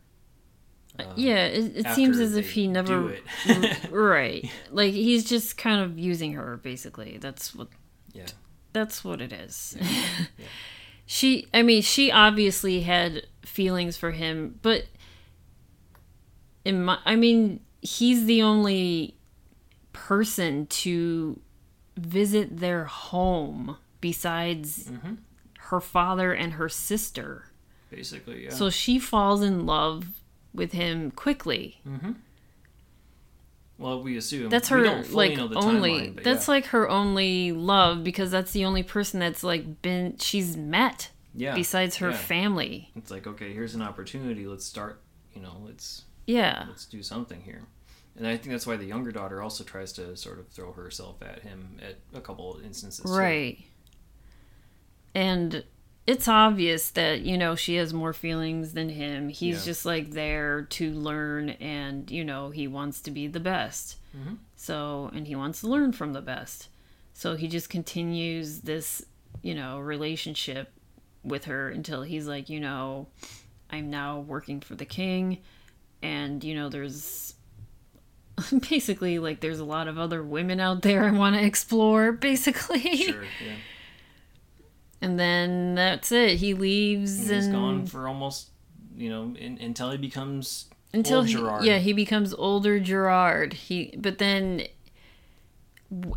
[0.99, 3.12] Uh, yeah, it, it seems as if he do never.
[3.45, 3.77] it.
[3.91, 4.49] right.
[4.71, 7.17] Like he's just kind of using her basically.
[7.19, 7.67] That's what
[8.13, 8.27] yeah,
[8.73, 9.75] that's what it is.
[11.06, 14.86] she I mean, she obviously had feelings for him, but
[16.65, 19.15] in my I mean, he's the only
[19.91, 21.39] person to
[21.97, 25.17] visit their home besides Mhm.
[25.60, 27.49] her father and her sister.
[27.89, 28.49] basically, yeah.
[28.49, 30.08] So she falls in love
[30.54, 31.82] with him quickly.
[31.88, 32.12] Mm-hmm.
[33.78, 36.10] well, we assume That's We her like only.
[36.10, 36.52] timeline, that's yeah.
[36.54, 41.56] like her only love because that's the only person that's like been she's met yeah.
[41.56, 42.18] besides her yeah.
[42.18, 42.92] family.
[42.96, 44.46] It's like okay, here's an opportunity.
[44.48, 45.02] Let's start.
[45.34, 46.66] You know, let's Yeah.
[46.70, 47.63] let's do something here.
[48.16, 51.24] And I think that's why the younger daughter also tries to sort of throw herself
[51.24, 53.06] at him at a couple of instances.
[53.06, 53.12] too.
[53.18, 53.58] Right.
[55.16, 55.63] And
[56.06, 59.30] it's obvious that, you know, she has more feelings than him.
[59.30, 59.72] He's Yeah.
[59.72, 63.98] just like there to learn and, you know, he wants to be the best.
[64.16, 64.38] Mhm.
[64.58, 66.68] So, and he wants to learn from the best.
[67.13, 69.06] So he just continues this,
[69.42, 70.74] you know, relationship
[71.24, 73.08] with her until he's like, you know,
[73.70, 75.38] I'm now working for the king
[76.02, 77.34] and, you know, there's
[78.70, 82.98] basically like there's a lot of other women out there I want to explore basically.
[82.98, 83.24] Sure.
[83.24, 83.56] Yeah.
[85.04, 86.38] And then that's it.
[86.38, 88.50] He leaves And and he's gone for almost,
[88.96, 91.66] you know, in, until he becomes until he, Gerard.
[91.66, 93.54] yeah, he becomes older Gerard.
[93.54, 94.63] He but then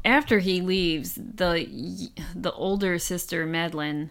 [0.05, 4.11] after he leaves, the the older sister Madeline,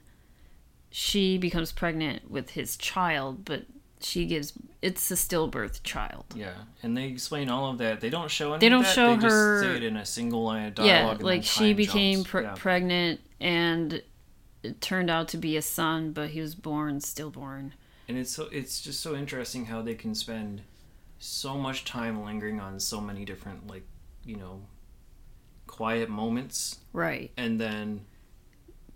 [0.92, 3.66] she becomes pregnant with his child, but
[4.02, 6.26] she gives it's a stillbirth child.
[6.36, 8.02] Yeah, and they explain all of that.
[8.02, 10.06] They don't show any They don't that, show they just her- say it in a
[10.06, 11.16] single line of dialogue.
[11.18, 12.54] and like she became pre- yeah.
[12.56, 14.02] pregnant and
[14.66, 17.74] it turned out to be a son, but he was born stillborn.
[18.08, 20.62] and it's so it's just so interesting how they can spend
[21.20, 23.84] so much time lingering on so many different like
[24.26, 24.62] you know
[25.68, 27.32] quiet moments Right.
[27.38, 28.02] and then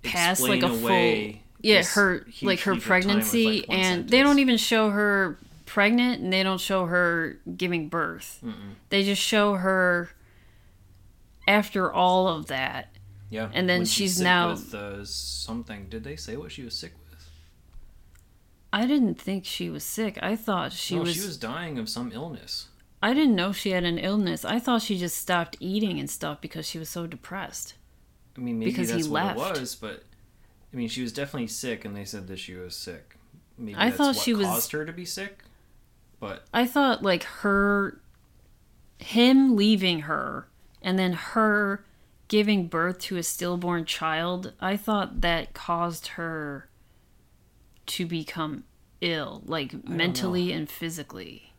[0.03, 3.45] Past, explain like, a full- away yeah her like her leap of time with, pregnancy
[3.61, 8.39] like, and they don't even show her pregnant and they don't show her giving birth
[8.45, 8.53] Mm-mm.
[8.89, 10.09] they just show her
[11.47, 12.88] after all of that
[13.29, 16.73] yeah and then she's sick now- with, uh, something did they say what she was
[16.73, 17.29] sick with
[18.73, 21.87] i didn't think she was sick i thought she no, was, she was dying of
[21.89, 22.67] some illness
[23.01, 26.39] i didn't know she had an illness i thought she just stopped eating and stuff
[26.41, 27.73] because she was so depressed
[28.37, 29.57] I mean, maybe Because he that's what left.
[29.57, 30.03] it was, but
[30.71, 33.17] I mean, she was definitely sick, and they said that she was sick.
[33.57, 35.43] Maybe I that's thought what she was- caused her to be sick.
[36.21, 37.99] But i thought like her
[38.99, 40.47] him leaving her
[40.81, 41.83] and then her
[42.29, 46.69] giving birth to a stillborn child i thought that caused her
[47.85, 48.63] to become
[49.01, 51.49] ill like mentally and physically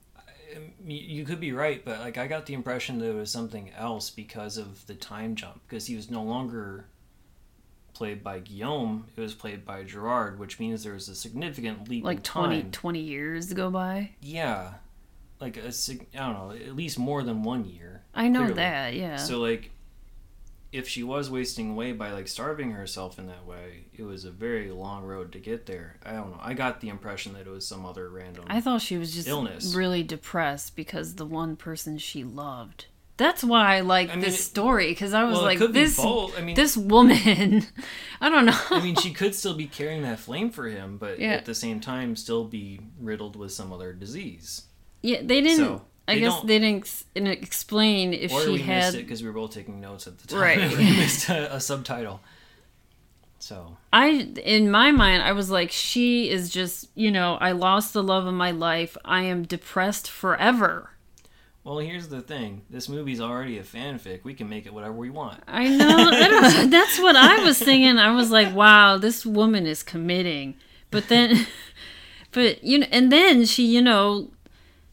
[0.56, 1.84] um, you, could be right.
[1.84, 5.34] But like, I got the impression that it was something else because of the time
[5.36, 6.86] jump, because he was no longer
[7.94, 12.04] played by Guillaume; it was played by Gerard, which means there was a significant leap
[12.04, 12.70] like in 20, time.
[12.72, 14.74] 20 years to go by Yeah,
[15.40, 18.02] like a I don't know, at least more than one year.
[18.14, 18.54] i know Clearly.
[18.54, 19.70] that yeah So like
[20.72, 24.30] if she was wasting away by like starving herself in that way, it was a
[24.30, 25.96] very long road to get there.
[26.04, 26.38] I don't know.
[26.40, 29.26] I got the impression that it was some other random i thought she was just
[29.28, 29.74] Illness.
[29.74, 34.38] really depressed because the one person she loved that's why i like I mean, this
[34.40, 35.98] it- story because i was well, like this.
[35.98, 37.66] I mean, this woman
[38.20, 41.18] i don't know I mean, she could still be carrying that flame for him, but
[41.18, 41.32] Yeah.
[41.32, 44.62] at the same time, still be riddled with some other disease.
[45.02, 48.50] yeah they didn't So, i they guess they didn't ex- didn't explain if or she
[48.50, 50.40] we had missed it because we were both taking notes at the time.
[50.40, 50.58] Right.
[50.76, 52.20] we missed a, a subtitle.
[53.38, 54.08] So I
[54.44, 58.26] in my mind I was like she is just, you know, I lost the love
[58.26, 58.96] of my life.
[59.04, 60.90] I am depressed forever.
[61.64, 62.62] Well, here's the thing.
[62.70, 64.24] This movie's already a fanfic.
[64.24, 65.42] We can make it whatever we want.
[65.46, 65.86] I know.
[66.10, 67.98] I don't, that's what I was thinking.
[67.98, 70.56] I was like, wow, this woman is committing.
[70.90, 71.46] But then
[72.32, 74.30] but you know, and then she, you know,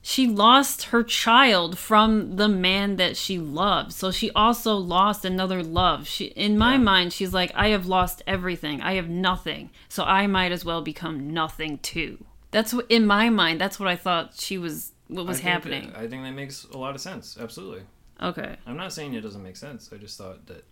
[0.09, 3.91] she lost her child from the man that she loved.
[3.91, 6.07] So she also lost another love.
[6.07, 6.77] She in my Yeah.
[6.91, 8.81] mind she's like I have lost everything.
[8.81, 9.69] I have nothing.
[9.89, 12.23] So I might as well become nothing too.
[12.51, 15.87] That's what in my mind that's what I thought she was what was I happening.
[15.87, 17.37] that- I think that makes a lot of sense.
[17.37, 17.81] Absolutely.
[18.21, 18.55] Okay.
[18.65, 19.89] I'm not saying it doesn't make sense.
[19.93, 20.63] I just thought that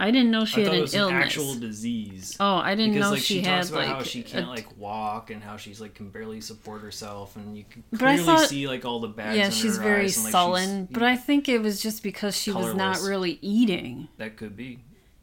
[0.00, 1.16] I didn't know she I had an was illness.
[1.16, 2.36] an actual disease.
[2.40, 3.88] Oh, I didn't because know like she, she, had talks about like.
[3.88, 7.56] how she can't a- like walk and how she's like can barely support herself and
[7.56, 9.36] you can clearly thought- see like all the bags.
[9.36, 10.68] yeah, under she's her very eyes and, like, sullen.
[10.86, 14.56] she's- But I think it was just because she was not really eating, that could
[14.56, 14.78] be.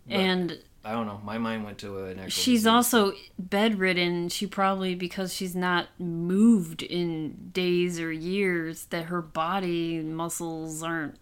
[0.07, 1.19] But and I don't know.
[1.21, 2.29] My mind went to an actual.
[2.29, 2.67] She's disease.
[2.67, 4.29] also bedridden.
[4.29, 11.17] She probably because she's not moved in days or years that her body muscles aren't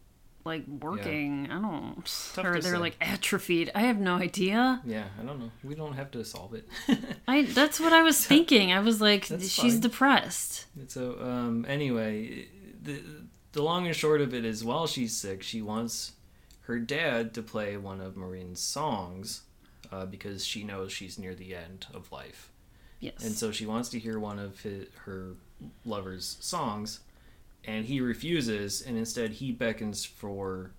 [0.46, 1.50] like working.
[1.52, 2.38] I don't.
[2.38, 2.78] Or they're say.
[2.78, 3.72] like atrophied.
[3.76, 4.82] I have no idea.
[4.86, 5.52] Yeah, I don't know.
[5.64, 6.68] We don't have to solve it.
[7.28, 8.72] I that's what I was thinking.
[8.72, 9.80] I was like, she's fine.
[9.80, 10.66] depressed.
[10.88, 12.48] so um, anyway,
[12.82, 13.02] the
[13.52, 16.14] the long and short of it is, while she's sick, she wants
[16.62, 19.42] her dad to play one of Marin's songs
[19.92, 22.52] uh, because she knows she's near the end of life.
[23.00, 23.24] Yes.
[23.24, 25.36] And so she wants to hear one of hi her
[25.86, 27.00] lover's songs,
[27.66, 30.72] and he refuses, and instead he beckons for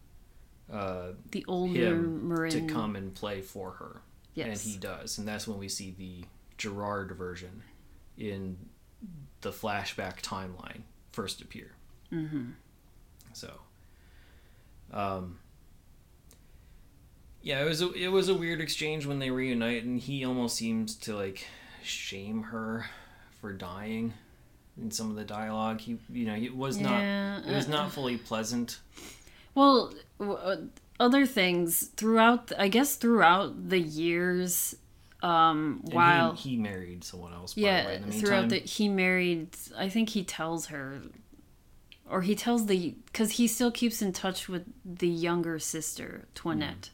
[0.72, 4.01] uh, the older him Marin to come and play for her.
[4.35, 4.64] Yes.
[4.64, 5.18] And he does.
[5.18, 6.25] And that's when we see the
[6.59, 7.62] Gerard version
[8.18, 8.57] in
[9.40, 11.72] the flashback timeline first appear.
[12.12, 12.51] Mm-hmm.
[13.33, 13.53] So,
[14.92, 15.38] um,
[17.42, 20.57] yeah, it was a, it was a weird exchange when they reunite, and he almost
[20.57, 21.46] seems to like
[21.83, 22.87] shame her
[23.40, 24.14] for dying
[24.80, 25.80] in some of the dialogue.
[25.80, 28.80] He, you know, it was Yeah, not it was uh, not fully pleasant.
[29.54, 30.56] Well, w- uh,
[31.00, 34.76] other things throughout, I guess throughout the years,
[35.22, 37.56] um, And while he, he married someone else.
[37.56, 39.48] Yeah, the throughout the he married.
[39.76, 41.00] I think he tells her,
[42.08, 46.90] or he tells the because he still keeps in touch with the younger sister Toinette.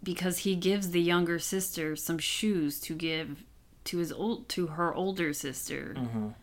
[0.00, 3.42] Because he gives the younger sister some shoes to give
[3.88, 6.34] to his old to her older sister Mhm.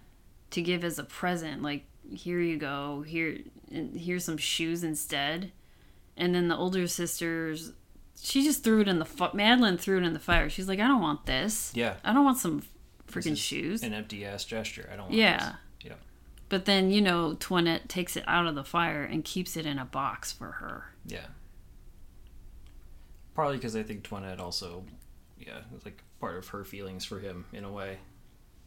[0.51, 3.39] to give as a present like here you go here
[3.71, 5.51] and here's some shoes instead
[6.17, 7.73] and then the older sisters
[8.17, 10.79] she just threw it in the fu- madeline threw it in the fire she's like
[10.79, 11.95] i don't want this Yeah.
[12.03, 12.63] i don't want some
[13.08, 14.88] freaking shoes An empty ass gesture.
[14.91, 15.05] I don't.
[15.05, 15.91] Want yeah This.
[15.91, 15.95] Yeah.
[16.49, 19.77] but then you know Toinette takes it out of the fire and keeps it in
[19.79, 21.27] a box for her Yeah.
[23.36, 24.86] Partly because I think Toinette also,
[25.39, 27.98] yeah, it's like part of her feelings for him in a way.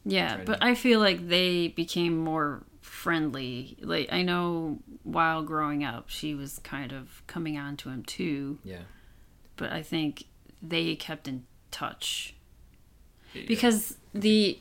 [0.04, 5.82] yeah but to- i feel like they became more friendly like i know while growing
[5.84, 8.82] up she was kind of coming on to him too Yeah.
[9.56, 10.24] but I think
[10.62, 12.34] they kept in touch
[13.34, 13.42] Yeah.
[13.48, 14.58] because the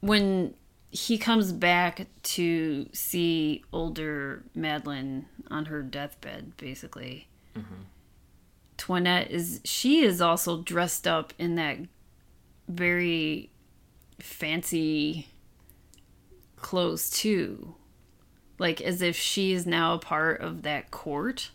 [0.00, 0.54] when
[0.90, 7.28] he comes back to see older Madeline on her deathbed, basically.
[7.56, 7.82] Mm-hmm.
[8.82, 11.78] Toinette is she is also dressed up in that
[12.66, 13.52] very
[14.18, 15.28] fancy
[16.56, 17.76] clothes too.
[18.58, 21.52] Like as if she is now a part of that court.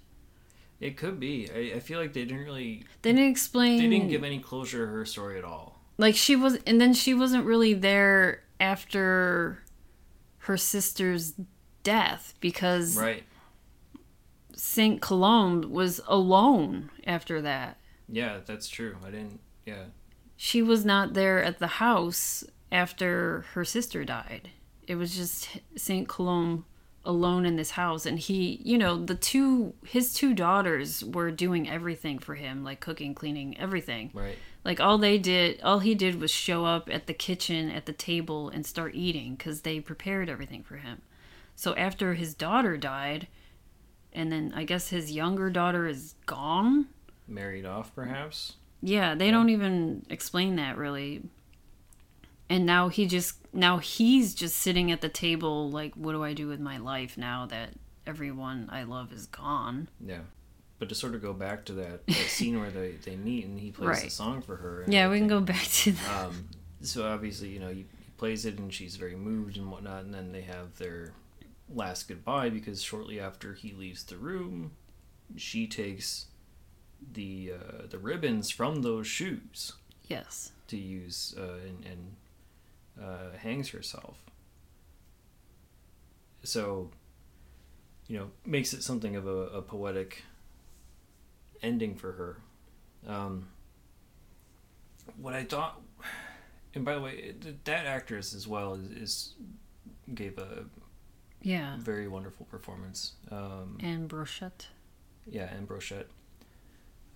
[0.79, 1.49] It could be.
[1.53, 2.85] I, I feel like they didn't really.
[3.01, 5.81] They didn't explain They didn't give any closure to her story at all.
[5.97, 9.65] like she was and then she wasn't really there after
[10.37, 11.33] her sister's
[11.83, 13.25] death because Right.
[14.57, 17.77] Saint Colombe was alone after that.
[18.09, 18.97] Yeah, that's true.
[19.05, 19.39] I didn't.
[19.65, 19.85] Yeah.
[20.35, 24.49] She was not there at the house after her sister died.
[24.87, 26.65] It was just Saint Colombe
[27.05, 31.69] alone in this house and he, you know, the two his two daughters were doing
[31.69, 34.11] everything for him, like cooking, cleaning, everything.
[34.13, 34.37] Right.
[34.65, 37.93] Like all they did, all he did was show up at the kitchen at the
[37.93, 41.01] table and start eating because they prepared everything for him.
[41.55, 43.27] So after his daughter died,
[44.17, 46.87] and then I guess his younger daughter is gone.
[47.27, 48.53] Married off, perhaps.
[48.81, 51.21] Yeah, they don't even explain that really.
[52.49, 56.33] And now he just now he's just sitting at the table like, what do I
[56.33, 57.73] do with my life now that
[58.07, 59.87] everyone I love is gone?
[60.03, 60.21] Yeah.
[60.79, 63.59] But to sort of go back to that, that scene where they, they meet and
[63.59, 64.81] he plays the song for her.
[64.81, 66.25] and Yeah, we can go back to that.
[66.25, 66.49] Um,
[66.81, 70.13] so obviously, you know, he, he plays it and she's very moved and whatnot, and
[70.13, 71.13] then they have their
[71.73, 74.71] last goodbye because shortly after he leaves the room,
[75.35, 76.27] she takes
[77.13, 79.73] the uh, the ribbons from those shoes
[80.07, 80.51] Yes.
[80.67, 82.15] to use uh, and, and
[83.03, 84.17] uh, hangs herself.
[86.43, 86.89] So,
[88.07, 90.23] you know, makes it something of a, a poetic
[91.61, 92.37] ending for her.
[93.05, 93.47] Um,
[95.17, 95.81] what I thought,
[96.73, 97.33] and by the way,
[97.65, 99.33] that actress as well is, is
[100.13, 100.65] gave a
[101.41, 101.77] Yeah.
[101.79, 103.13] very wonderful performance.
[103.31, 104.67] Um, Anne Brochet.
[105.25, 106.05] yeah, and Brochet.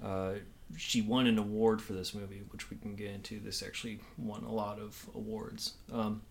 [0.04, 0.34] Uh,
[0.78, 3.40] she won an award for this movie, which we can get into.
[3.40, 5.74] This actually won a lot of awards.
[5.92, 6.22] Um,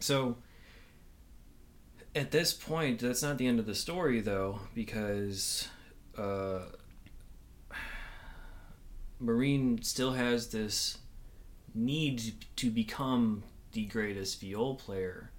[0.00, 0.36] so,
[2.14, 5.68] at this point, that's not the end of the story, though, because
[6.18, 6.60] uh,
[9.20, 10.98] Marin still has this
[11.74, 13.42] need to become
[13.72, 15.30] the greatest viol player.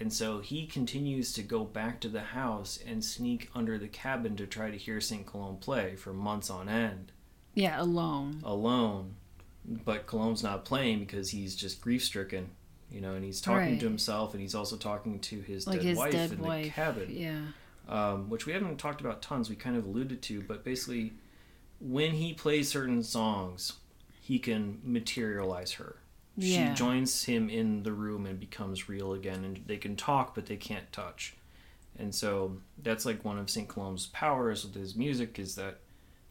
[0.00, 4.36] And so he continues to go back to the house and sneak under the cabin
[4.36, 5.24] to try to hear St.
[5.24, 7.12] Colombe play for months on end
[7.54, 8.40] Yeah, alone.
[8.44, 9.14] alone,
[9.64, 12.50] but Colombe's not playing because he's just grief stricken,
[12.90, 13.80] you know, and he's talking Right.
[13.80, 16.64] to himself and he's also talking to his Like dead his wife dead in wife.
[16.64, 17.40] the cabin, Yeah.
[17.88, 19.48] um, which we haven't talked about tons.
[19.48, 21.12] We kind of alluded to, but basically,
[21.80, 23.74] when he plays certain songs,
[24.20, 25.96] he can materialize her.
[26.36, 26.70] Yeah.
[26.70, 30.46] She joins him in the room and becomes real again, and they can talk, but
[30.46, 31.34] they can't touch.
[31.98, 33.68] And so that's like one of St.
[33.68, 35.78] Colombe's powers with his music is that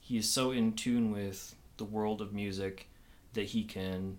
[0.02, 2.90] he is so in tune with the world of music
[3.34, 4.18] that he can,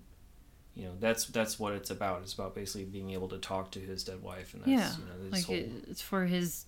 [0.75, 2.23] you know, that's that's what it's about.
[2.23, 4.93] It's about basically being able to talk to his dead wife, and that's Yeah.
[4.99, 6.65] you know this Like whole it's for his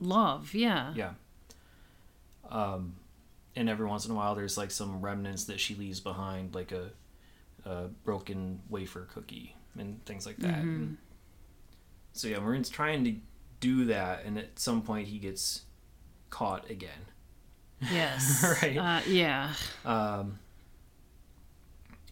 [0.00, 0.54] love.
[0.54, 0.92] Yeah.
[0.96, 1.10] yeah.
[2.50, 2.96] Um,
[3.56, 6.72] and every once in a while, there's like some remnants that she leaves behind, like
[6.72, 6.90] a,
[7.64, 10.58] a broken wafer cookie and things like that.
[10.58, 10.96] And
[12.12, 13.14] so yeah, Marin's trying to
[13.60, 15.62] do that, and at some point he gets
[16.30, 16.90] caught again.
[17.92, 18.44] Yes.
[18.62, 18.76] Right.
[18.76, 19.52] Uh, yeah.
[19.84, 20.38] Um,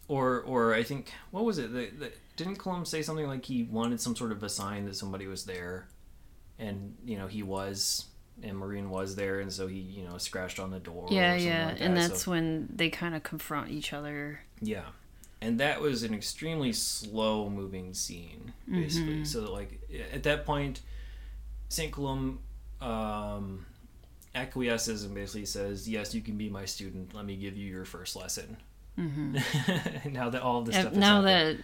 [0.07, 1.71] or or I think what was it?
[1.73, 4.95] The, the, didn't Colombe say something like he wanted some sort of a sign that
[4.95, 5.87] somebody was there,
[6.59, 8.05] and you know he was,
[8.41, 11.05] and Marin was there, and so he you know scratched on the door.
[11.07, 11.65] or Yeah, something yeah.
[11.67, 14.41] like and that's So- when they kind of confront each other.
[14.61, 14.83] yeah,
[15.43, 19.15] and that was an extremely slow moving scene, basically.
[19.15, 19.23] Mm-hmm.
[19.25, 19.81] So that, like
[20.13, 20.79] at that point,
[21.67, 21.93] Saint
[22.81, 23.65] um,
[24.33, 27.13] acquiesces and basically says, "Yes, you can be my student.
[27.13, 28.55] Let me give you your first lesson."
[28.97, 30.11] Mm-hmm.
[30.13, 31.57] now that all this stuff now that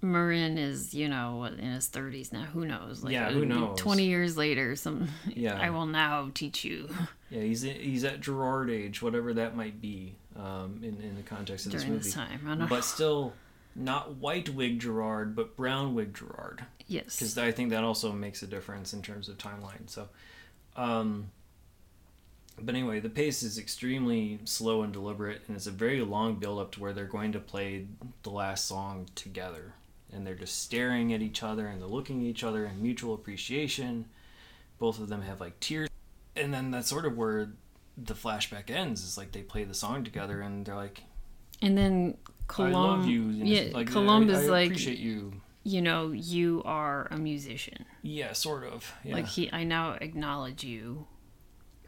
[0.00, 3.02] Marin is, you know, in his 30s now, who knows?
[3.02, 3.76] Like, Yeah, who knows?
[3.80, 5.58] 20 years later, some Yeah.
[5.60, 6.88] I will now teach you
[7.34, 11.66] yeah, he's he's at Gerard age, whatever that might be, um, in in the context
[11.66, 11.98] of this movie.
[11.98, 12.66] this time.
[12.68, 13.32] But still,
[13.74, 16.64] not white wig Gerard, but brown wig Gerard.
[16.86, 17.16] yes.
[17.16, 19.88] because I think that also makes a difference in terms of timeline.
[19.88, 20.08] So,
[20.76, 21.30] um,
[22.60, 26.60] but anyway, the pace is extremely slow and deliberate, and it's a very long build
[26.60, 27.86] up to where they're going to play
[28.22, 29.72] the last song together,
[30.12, 33.14] and they're just staring at each other and they're looking at each other in mutual
[33.14, 34.06] appreciation.
[34.78, 35.88] Both of them have like tears,
[36.36, 37.50] and then that's sort of where
[37.96, 39.04] the flashback ends.
[39.04, 41.02] Is like they play the song together, and they're like,
[41.62, 42.16] And then
[42.58, 45.40] "I love you." and yeah, like, Colombe I, I like, appreciate you.
[45.62, 47.84] you know, you are a musician.
[48.02, 48.92] Yeah, sort of.
[49.04, 49.14] Yeah.
[49.14, 51.06] Like he, I now acknowledge you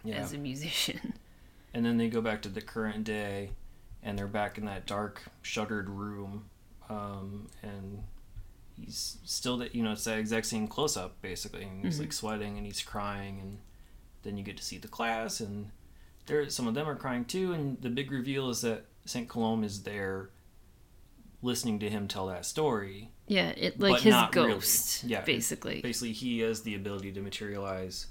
[0.04, 0.16] yeah.
[0.16, 1.14] as a musician.
[1.74, 3.50] and then they go back to the current day
[4.02, 6.44] and they're back in that dark shuttered room
[6.88, 8.02] um, and
[8.80, 12.12] he's still that you know it's that exact same close up basically and he's like
[12.12, 13.58] sweating and he's crying and
[14.22, 15.70] then you get to see the class and
[16.26, 19.64] there some of them are crying too and the big reveal is that Saint Colombe
[19.64, 20.30] is there
[21.42, 24.52] listening to him tell that story Yeah, it like his not really.
[24.54, 28.06] ghost, Yeah, basically, basically he has the ability to materialize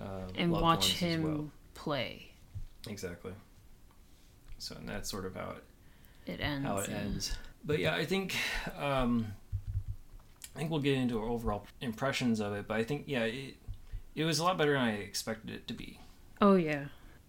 [0.00, 1.50] uh, and watch him well.
[1.74, 2.32] play.
[2.88, 3.32] exactly
[4.58, 5.64] so and that's sort of how it
[6.32, 6.66] It ends.
[6.66, 6.96] how it yeah.
[6.96, 7.36] ends.
[7.66, 8.34] But yeah, I think
[8.78, 9.26] um,
[10.54, 12.66] I think we'll get into our overall impressions of it.
[12.68, 13.56] But I think yeah, it
[14.14, 15.98] it was a lot better than I expected it to be.
[16.40, 16.86] Oh yeah,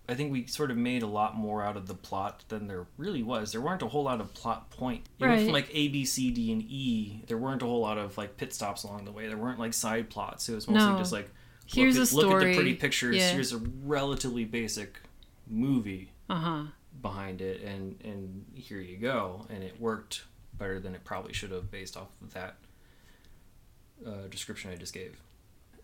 [0.08, 2.86] I think we sort of made a lot more out of the plot than there
[2.98, 3.52] really was.
[3.52, 5.06] There weren't a whole lot of plot point.
[5.20, 7.24] It went from like A, B, C, D, and E.
[7.28, 9.28] There weren't a whole lot of like pit stops along the way.
[9.28, 10.48] There weren't like side plots.
[10.48, 10.98] It was mostly No.
[10.98, 11.30] just like
[11.66, 13.16] Here's look, a at, look at the pretty pictures.
[13.16, 13.32] Yeah.
[13.32, 15.00] Here's a relatively basic
[15.48, 16.64] movie uh huh.
[17.02, 20.24] behind it and and here you go and it worked
[20.58, 22.56] better than it probably should have based off of that
[24.06, 25.16] uh, description i just gave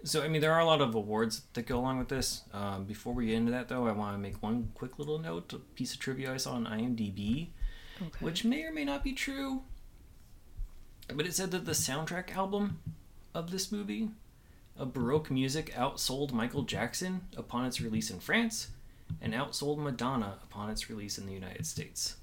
[0.03, 2.41] so i mean there are a lot of awards that go along with this.
[2.53, 5.53] Um, before we get into that though i want to make one quick little note
[5.53, 7.49] a piece of trivia i saw on imdb
[8.01, 8.25] Okay.
[8.25, 9.61] which may or may not be true
[11.13, 12.79] but it said that the soundtrack album
[13.35, 14.09] of this movie
[14.77, 18.69] a baroque music outsold michael jackson upon its release in france
[19.21, 22.15] and outsold madonna upon its release in the united states.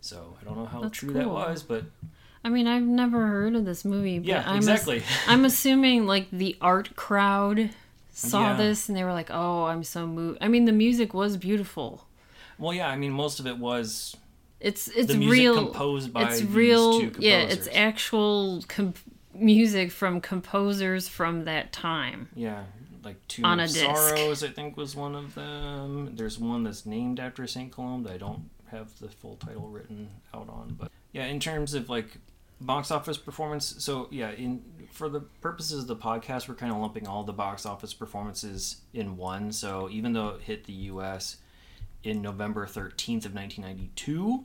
[0.00, 1.84] So i don't know how That's true that was but
[2.44, 4.18] I mean, I've never heard of this movie.
[4.18, 7.70] But yeah I'm exactly I'm assuming like the art crowd
[8.12, 8.56] saw Yeah.
[8.56, 12.06] this and they were like, "Oh, I'm so moved." I mean, the music was beautiful.
[12.58, 14.16] well yeah i mean most of it was
[14.60, 15.56] It's it's the music real.
[15.64, 17.02] composed by it's these real.
[17.18, 18.98] yeah, it's actual comp-
[19.34, 22.28] music from composers from that time.
[22.36, 22.62] yeah
[23.02, 23.84] like two On a of disc.
[23.84, 28.12] sorrows i think was one of them there's one that's named after saint colombe that
[28.12, 32.16] i don't have the full title written out on but yeah in terms of like
[32.60, 33.74] box office performance.
[33.78, 37.32] So yeah in for the purposes of the podcast we're kind of lumping all the
[37.32, 39.52] box office performances in one.
[39.52, 41.38] So even though it hit the us
[42.02, 44.44] in november 13th of 1992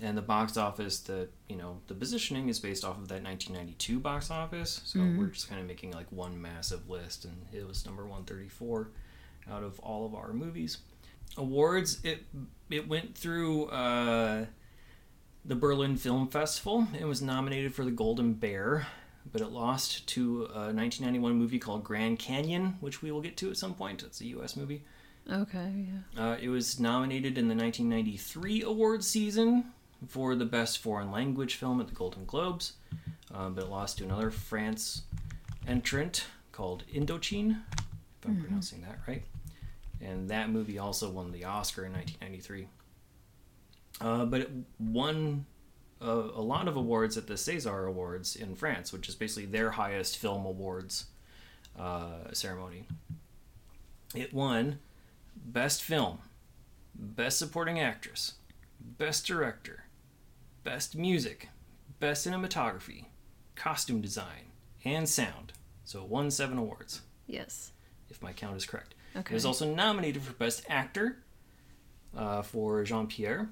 [0.00, 4.00] and the box office that you know the positioning is based off of that 1992
[4.00, 7.86] box office so we're just kind of making like one massive list and it was
[7.86, 8.90] number 134
[9.50, 10.78] out of all of our movies.
[11.36, 12.24] Awards, it
[12.70, 14.46] it went through uh,
[15.48, 16.86] the Berlin Film Festival.
[16.98, 18.86] It was nominated for the Golden Bear,
[19.32, 23.50] but it lost to a 1991 movie called Grand Canyon, which we will get to
[23.50, 24.02] at some point.
[24.02, 24.56] It's a U.S.
[24.56, 24.82] movie.
[25.30, 26.22] Okay, yeah.
[26.22, 29.72] Uh, it was nominated in the 1993 awards season
[30.06, 32.74] for the best foreign language film at the Golden Globes,
[33.34, 35.02] uh, but it lost to another France
[35.66, 39.22] entrant called Indochine, if I'm pronouncing that right.
[40.02, 42.68] And that movie also won the Oscar in 1993.
[44.00, 45.44] Uh, but it won
[46.00, 49.72] a, a lot of awards at the César Awards in France, which is basically their
[49.72, 51.06] highest film awards
[51.78, 52.84] uh, ceremony.
[54.14, 54.78] It won
[55.36, 56.18] Best Film,
[56.94, 58.34] Best Supporting Actress,
[58.80, 59.84] Best Director,
[60.64, 61.48] Best Music,
[62.00, 63.06] Best Cinematography,
[63.54, 64.52] Costume Design,
[64.84, 65.52] and Sound.
[65.84, 67.72] So it won seven awards, Yes.
[68.10, 68.94] if my count is correct.
[69.16, 69.32] Okay.
[69.32, 71.18] It was also nominated for Best Actor
[72.16, 73.48] uh, for Jean Pierre,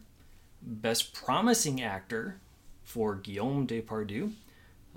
[0.63, 2.41] Best Promising Actor
[2.83, 4.33] for Guillaume Depardieu,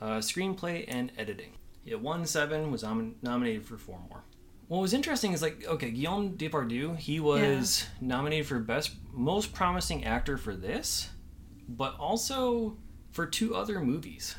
[0.01, 1.53] uh, Screenplay and Editing.
[1.85, 4.23] It won seven, was nom- nominated for four more.
[4.67, 10.05] What was interesting is like, okay, Guillaume Depardieu, he was nominated for Best Most Promising
[10.05, 11.09] Actor for this,
[11.67, 12.77] but also
[13.11, 14.35] for two other movies.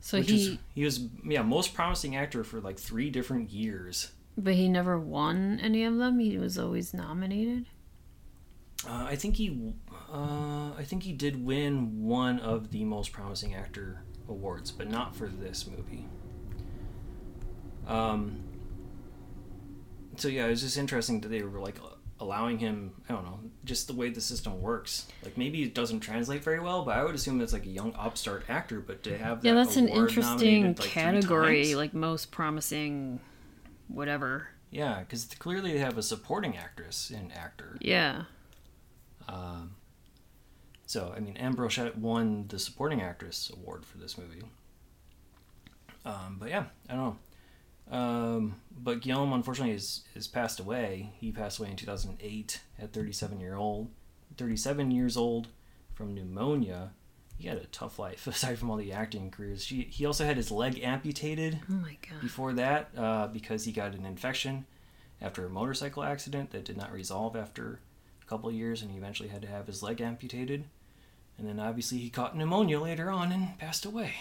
[0.00, 4.12] So he, is, he was, yeah, Most Promising Actor for like three different years.
[4.36, 6.18] but he never won any of them.
[6.18, 7.66] He was always nominated.
[8.86, 9.72] Uh, I think he,
[10.12, 15.16] uh, I think he did win one of the most promising actor awards, but not
[15.16, 16.06] for this movie.
[17.86, 18.44] Um.
[20.16, 21.78] So yeah, it was just interesting that they were like
[22.20, 22.92] allowing him.
[23.08, 25.06] I don't know, just the way the system works.
[25.24, 27.94] Like maybe it doesn't translate very well, but I would assume it's like a young
[27.98, 28.80] upstart actor.
[28.80, 33.20] But to have that Yeah, that's an interesting like, category, times- like most promising,
[33.88, 34.48] whatever.
[34.70, 37.76] yeah, because clearly they have a supporting actress and actor.
[37.80, 38.24] Yeah.
[39.28, 39.76] Um,
[40.86, 44.42] so, I mean, Anne Brochet won the supporting actress award for this movie.
[46.04, 47.96] Um, but yeah, I don't know.
[47.96, 51.12] Um, but Guillaume, unfortunately, is, is passed away.
[51.20, 53.88] He passed away in 2008 at 37 year old,
[54.36, 55.48] 37 years old
[55.94, 56.90] from pneumonia.
[57.36, 59.66] He had a tough life aside from all the acting careers.
[59.66, 62.20] He, he also had his leg amputated Oh my god.
[62.20, 64.66] before that uh, because he got an infection
[65.20, 67.80] after a motorcycle accident that did not resolve after
[68.28, 70.64] couple of years and he eventually had to have his leg amputated
[71.38, 74.12] and then obviously he caught pneumonia later on and passed away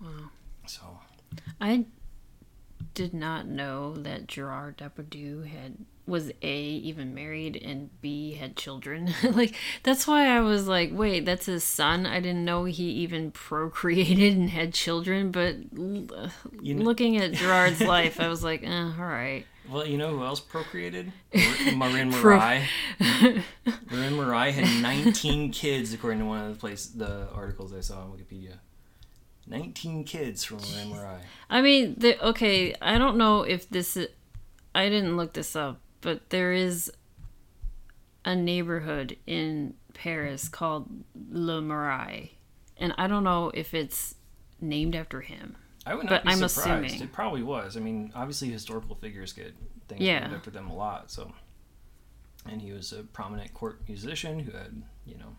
[0.00, 0.30] Wow.
[0.66, 0.98] so
[1.60, 1.86] I
[2.94, 5.76] did not know that Gerard Depardieu had
[6.06, 9.12] was a even married and b had children.
[9.32, 12.06] like that's why I was like, wait, that's his son.
[12.06, 15.30] I didn't know he even procreated and had children.
[15.32, 16.30] But l-
[16.62, 19.44] You kn- looking at Gerard's life, I was like, eh, all right.
[19.70, 22.68] Well you know who else procreated Mar- Marin Marais
[23.90, 28.00] Marin Marais had 19 kids according to one of the place the articles I saw
[28.00, 28.58] on Wikipedia
[29.46, 34.08] 19 kids from Marin Marais I mean, the, okay, I don't know if this is.
[34.74, 36.90] I didn't look this up, but there is
[38.24, 40.88] a neighborhood in Paris called
[41.30, 42.32] Le Marais,
[42.76, 44.16] and I don't know if it's
[44.60, 45.56] named after him.
[45.86, 46.84] I would not But be I'm surprised.
[46.86, 47.02] assuming.
[47.08, 47.76] It probably was.
[47.76, 49.54] I mean, obviously historical figures get
[49.88, 50.20] things Yeah.
[50.20, 51.10] named after them a lot.
[51.12, 51.32] So,
[52.44, 55.36] and he was a prominent court musician who had, you know,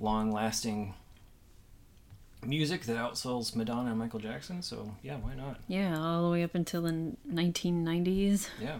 [0.00, 0.94] long-lasting
[2.42, 4.62] music that outsells Madonna and Michael Jackson.
[4.62, 5.60] So, yeah, why not?
[5.68, 8.78] Yeah, all the way up until the 1990s, Yeah.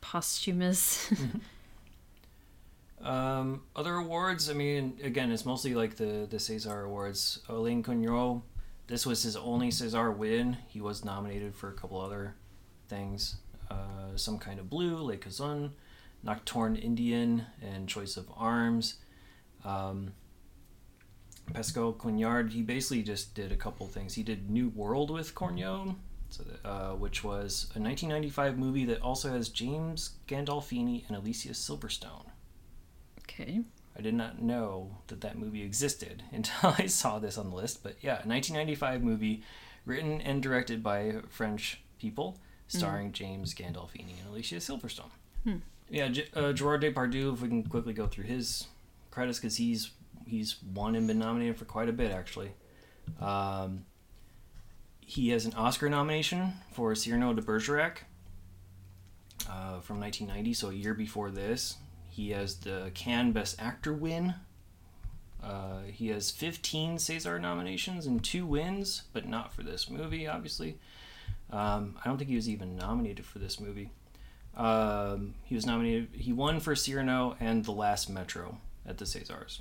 [0.00, 1.12] posthumous.
[3.00, 4.50] Um, other awards.
[4.50, 7.38] I mean, again, it's mostly like the the César awards.
[7.48, 8.42] Alain Cugnot.
[8.88, 10.56] This was his only César win.
[10.68, 12.34] He was nominated for a couple other
[12.88, 13.36] things.
[13.70, 15.70] Uh, Some kind of blue, Le Cazon,
[16.22, 18.96] Nocturne Indian, and Choice of Arms.
[19.64, 20.12] Um,
[21.52, 22.52] Pascal Quignard.
[22.52, 24.14] He basically just did a couple things.
[24.14, 25.96] He did New World with Corneau.
[26.30, 32.26] So, uh, which was a 1995 movie that also has James Gandolfini and Alicia Silverstone.
[33.22, 33.60] okay.
[33.98, 37.82] I did not know that that movie existed until I saw this on the list.
[37.82, 39.42] But yeah, 1995 movie,
[39.84, 42.38] written and directed by French people,
[42.68, 45.10] starring James Gandolfini and Alicia Silverstone.
[45.90, 47.32] Yeah, J- uh, Gerard Depardieu.
[47.32, 48.66] If we can quickly go through his
[49.10, 49.90] credits, because he's
[50.26, 52.50] he's won and been nominated for quite a bit actually.
[53.20, 53.86] Um,
[55.00, 58.04] he has an Oscar nomination for Cyrano de Bergerac
[59.48, 61.76] uh, from 1990, so a year before this.
[62.18, 64.34] He has the Cannes Best Actor win.
[65.40, 70.80] Uh, he has 15 César nominations and two wins, but not for this movie, obviously.
[71.52, 73.92] Um, I don't think he was even nominated for this movie.
[74.56, 76.08] Um, he was nominated.
[76.10, 79.60] He won for Cyrano and The Last Metro at the Césars.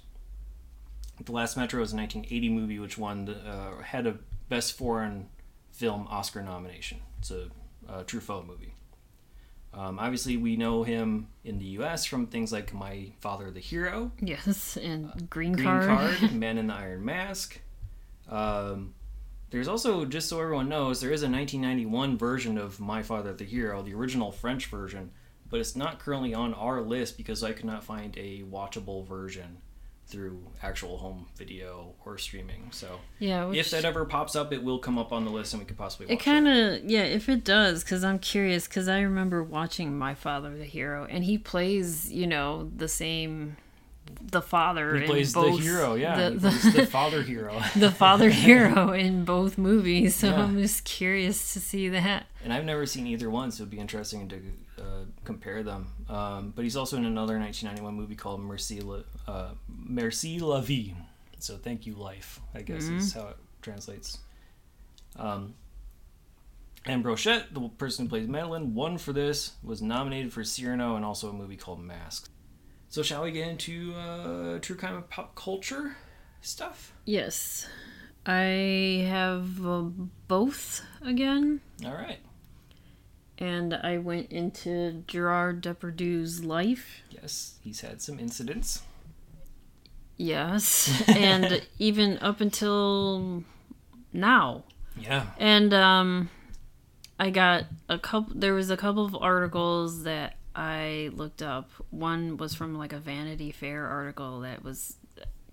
[1.24, 4.18] The Last Metro is a 1980 movie which won the uh, had a
[4.49, 5.30] Best Foreign
[5.72, 7.01] Film Oscar nomination.
[7.20, 7.49] It's a,
[7.88, 8.74] a Truffaut movie.
[9.74, 12.05] Um, obviously, we know him in the U.S.
[12.05, 16.18] from things like My Father the Hero, Yes, and Green, Green Card.
[16.18, 17.59] Card, Men in the Iron Mask.
[18.30, 18.95] Um,
[19.49, 23.45] there's also, just so everyone knows, there is a 1991 version of My Father the
[23.45, 25.11] Hero, the original French version,
[25.49, 29.59] but it's not currently on our list because I could not find a watchable version
[30.08, 32.70] through actual home video or streaming.
[32.72, 35.53] So yeah, which, if that ever pops up, it will come up on the list
[35.53, 38.68] and we could possibly watch it kind of yeah, if it does, because I'm curious,
[38.68, 43.58] because I remember watching My Father the Hero, and he plays you know the same,
[44.22, 44.95] the father.
[44.95, 46.30] He in plays both, the hero, yeah.
[46.30, 47.62] the, he the, the father hero.
[47.76, 50.16] the father hero in both movies.
[50.16, 50.43] So Yeah.
[50.43, 52.28] I'm just curious to see that.
[52.43, 54.39] and I've never seen either one, so it'd be interesting to
[54.80, 55.88] uh, compare them.
[56.09, 60.93] Um, but he's also in another 1991 movie called Merci la, uh, Merci la vie.
[61.39, 62.39] So thank you, life.
[62.55, 64.19] I guess is how it translates.
[65.15, 65.55] Um,
[66.86, 71.03] Anne Brochet, the person who plays Madeline, won for this, was nominated for Cyrano, and
[71.03, 72.30] also a movie called Masks.
[72.89, 75.97] So shall we get into uh, true crime and pop culture
[76.41, 76.93] stuff?
[77.05, 77.67] Yes,
[78.25, 79.84] I have uh,
[80.28, 81.59] both again.
[81.86, 82.19] All right.
[83.38, 87.01] And I went into Gerard Depardieu's life.
[87.09, 88.81] Yes, he's had some incidents.
[90.17, 93.43] Yes, and even up until
[94.11, 94.63] now.
[94.99, 95.27] Yeah.
[95.38, 96.29] And um
[97.19, 101.69] I got a couple there was a couple of articles that I looked up.
[101.91, 104.97] One was from like a Vanity Fair article that was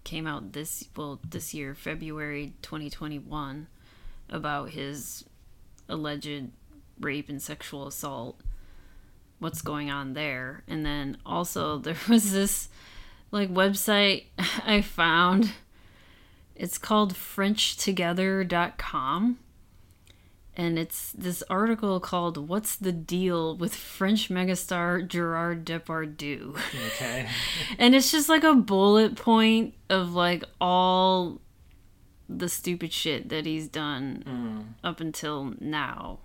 [0.05, 3.67] came out this well this year, February 2021
[4.31, 5.25] about his
[5.89, 6.51] alleged
[7.01, 8.41] rape and sexual assault.
[9.39, 10.65] What's going on there?
[10.69, 12.69] And then also there was this
[13.31, 14.25] like website
[14.67, 15.53] I found
[16.57, 19.39] it's called FrenchTogether.com.
[20.57, 26.57] And it's this article called What's the Deal with French Megastar Gerard Depardieu?
[26.87, 27.29] Okay.
[27.79, 31.41] and it's just like a bullet point of like all
[32.29, 34.89] the stupid shit that he's done mm.
[34.89, 36.21] up until now.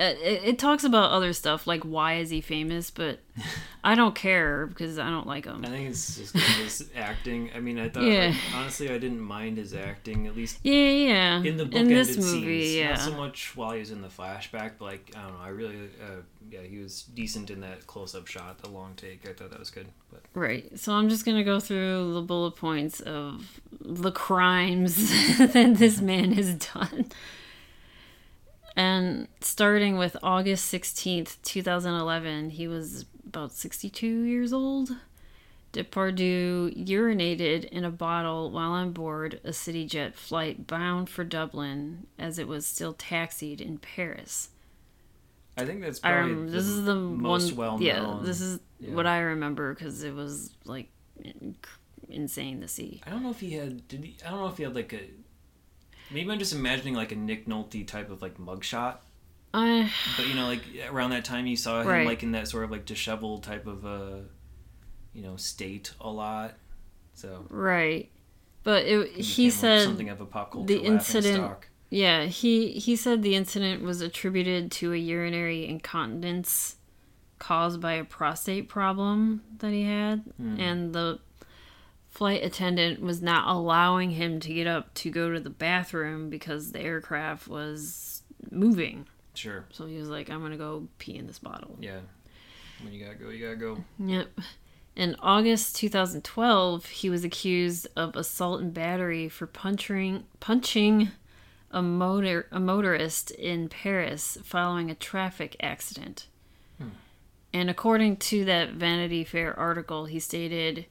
[0.00, 3.18] It, it talks about other stuff like why is he famous, but
[3.84, 5.64] I don't care because I don't like him.
[5.64, 7.50] I think it's just his acting.
[7.54, 8.26] I mean, I thought, Yeah.
[8.28, 11.42] like, honestly, I didn't mind his acting, at least Yeah, yeah.
[11.42, 12.74] in the bookended in this movie, scenes.
[12.76, 12.90] yeah.
[12.90, 15.48] Not so much while he was in the flashback, but, like, I don't know, I
[15.48, 19.28] really, uh, yeah, he was decent in that close up shot, the long take.
[19.28, 19.88] I thought that was good.
[20.12, 20.78] But Right.
[20.78, 26.00] So I'm just going to go through the bullet points of the crimes that this
[26.00, 27.06] man has done.
[28.78, 34.90] And starting with August 16th, 2011, he was about 62 years old.
[35.72, 42.38] Depardieu urinated in a bottle while on board a CityJet flight bound for Dublin as
[42.38, 44.50] it was still taxied in Paris.
[45.56, 47.56] I think that's I probably remember this the is the most one.
[47.56, 48.24] well yeah, known.
[48.24, 48.94] this is yeah.
[48.94, 50.88] what I remember because it was like
[52.08, 53.02] insane to see.
[53.04, 53.88] I don't know if he had.
[53.88, 54.16] Did he?
[54.24, 55.00] I don't know if he had like a.
[56.10, 58.96] Maybe I'm just imagining like a Nick Nolte type of like mugshot.
[59.54, 62.06] I But you know, like around that time, you saw him Right.
[62.06, 64.18] like in that sort of like disheveled type of uh,
[65.12, 66.54] you know, state a lot.
[67.14, 68.10] So right,
[68.62, 71.68] but it, he said something of a pop culture the incident- stock.
[71.90, 76.76] yeah he he said the incident was attributed to a urinary incontinence
[77.40, 80.60] caused by a prostate problem that he had, Hmm.
[80.60, 81.18] and the
[82.18, 86.72] flight attendant was not allowing him to get up to go to the bathroom because
[86.72, 89.06] the aircraft was moving.
[89.34, 89.64] Sure.
[89.70, 91.76] So he was like, I'm gonna go pee in this bottle.
[91.80, 92.00] Yeah.
[92.82, 93.84] When you gotta go, you gotta go.
[94.00, 94.30] Yep.
[94.96, 101.12] In August 2012, he was accused of assault and battery for punching punching
[101.70, 106.26] a motor a motorist in Paris following a traffic accident.
[106.78, 106.88] Hmm.
[107.52, 110.86] And according to that Vanity Fair article, he stated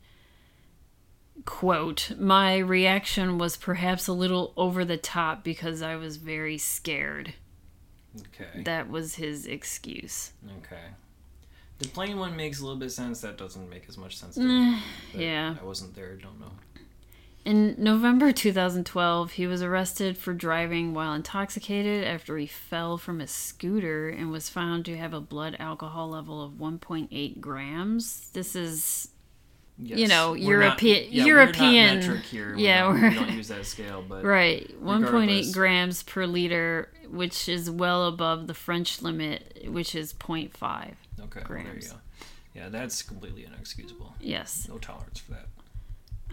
[1.45, 7.33] quote my reaction was perhaps a little over the top because i was very scared
[8.33, 8.63] Okay.
[8.63, 10.31] that was his excuse
[10.63, 10.81] Okay.
[11.79, 13.21] The plane one makes a little bit sense.
[13.21, 14.33] That doesn't make as much sense.
[14.33, 14.73] To me.
[14.73, 14.79] Eh,
[15.11, 15.55] but yeah.
[15.61, 16.15] I wasn't there.
[16.15, 16.49] Don't know.
[17.45, 23.27] In November 2012, he was arrested for driving while intoxicated after he fell from a
[23.27, 28.29] scooter and was found to have a blood alcohol level of 1.8 grams.
[28.33, 29.09] This is
[29.79, 29.99] Yes.
[29.99, 32.55] You know, We're not- European- yeah, European- We're not metric here.
[32.55, 37.47] We yeah, we're- we don't use that scale, but right 1.8 grams per liter, which
[37.47, 40.95] is well above the French limit, which is 0.5.
[41.19, 41.95] Okay, well, there you go.
[42.55, 44.15] Yeah, that's completely inexcusable.
[44.19, 44.67] Yes.
[44.67, 45.47] No tolerance for that.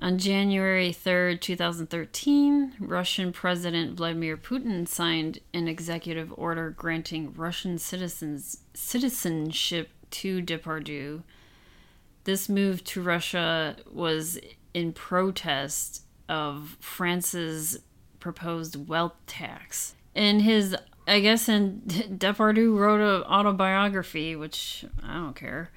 [0.01, 8.59] On January 3rd, 2013, Russian President Vladimir Putin signed an executive order granting Russian citizens
[8.75, 11.23] citizenship to Depardieu.
[12.25, 14.39] This move to Russia was
[14.73, 17.79] in protest of France's
[18.19, 19.95] proposed wealth tax.
[20.15, 20.75] In his,
[21.07, 25.71] I guess, in Depardieu wrote an autobiography, which I don't care.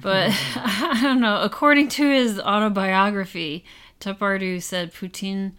[0.00, 1.40] But I don't know.
[1.40, 3.64] According to his autobiography,
[4.00, 5.52] Depardieu said Putin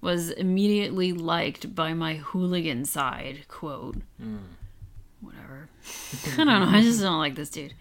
[0.00, 3.46] was immediately liked by my hooligan side.
[3.48, 3.96] Quote.
[4.20, 4.36] Hmm.
[5.20, 5.68] Whatever.
[6.34, 6.68] I don't know.
[6.68, 7.74] I just don't like this dude.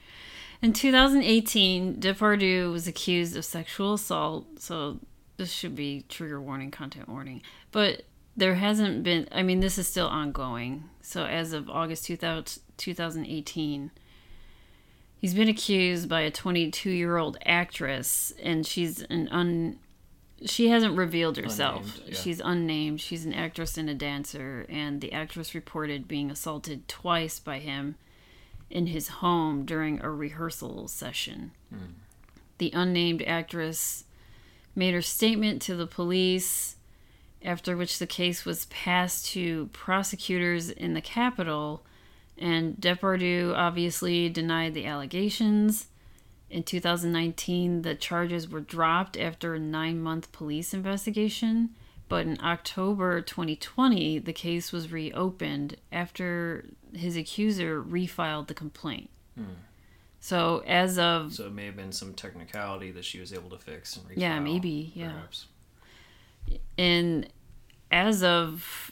[0.64, 4.48] In 2018, Depardieu was accused of sexual assault.
[4.60, 5.00] So
[5.36, 7.42] this should be trigger warning, content warning.
[7.74, 8.04] But
[8.38, 9.28] there hasn't been.
[9.34, 10.86] I mean, this is still ongoing.
[11.02, 13.92] So as of August 2000, 2018.
[15.18, 19.80] He's been accused by a 22 year old actress, and she's an un.
[20.46, 21.98] She hasn't revealed herself.
[21.98, 22.20] Unnamed, yeah.
[22.22, 23.02] She's unnamed.
[23.02, 27.96] She's an actress and a dancer, and the actress reported being assaulted twice by him
[28.70, 31.52] in his home during a rehearsal session.
[32.58, 34.06] The unnamed actress
[34.76, 36.78] made her statement to the police,
[37.44, 41.84] after which the case was passed to prosecutors in the capital
[42.38, 45.88] and Depardieu obviously denied the allegations.
[46.50, 51.70] In 2019, the charges were dropped after a nine month police investigation.
[52.10, 59.10] But in October 2020, the case was reopened after his accuser refiled the complaint.
[59.36, 59.46] Hmm.
[60.20, 63.58] So, as of So it may have been some technicality that she was able to
[63.58, 64.14] fix and refile.
[64.16, 65.12] Yeah, maybe, yeah.
[65.12, 65.48] Perhaps.
[66.78, 67.28] and
[67.92, 68.92] as of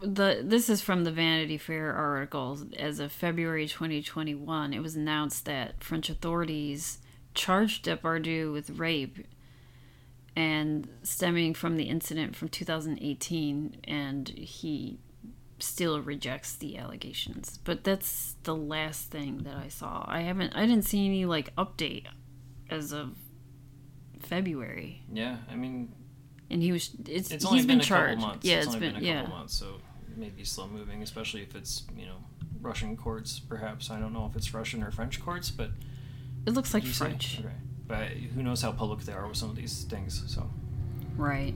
[0.00, 5.44] the this is from the Vanity Fair article as of February 2021 it was announced
[5.44, 6.98] that French authorities
[7.34, 9.18] charged Depardieu with rape
[10.36, 14.98] and stemming from the incident from 2018 and he
[15.58, 17.58] still rejects the allegations.
[17.64, 20.04] But that's the last thing that I saw.
[20.06, 22.04] I haven't I didn't see any like update
[22.68, 23.16] as of
[24.20, 25.02] February.
[25.10, 25.92] Yeah, I mean,
[26.50, 28.20] and he was it's, it's only he's been, been a charged.
[28.20, 28.46] couple months.
[28.46, 29.20] yeah it's it's only been, been, a yeah.
[29.22, 29.80] couple months, so
[30.10, 32.16] it may be slow moving, especially if it's you know
[32.60, 33.38] Russian courts.
[33.38, 33.90] Perhaps.
[33.90, 35.70] I don't know if it's Russian or French courts, but
[36.46, 37.04] it looks like did you say?
[37.06, 37.40] french.
[37.40, 37.54] Okay,
[37.86, 40.22] but who knows how public they are with some of these things?
[40.26, 40.50] So
[41.16, 41.54] right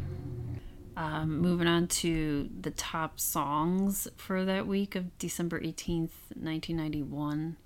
[0.96, 7.56] um, moving on to the top songs for that week of december 18th 1991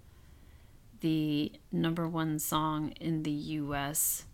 [1.00, 4.24] the number one song in the us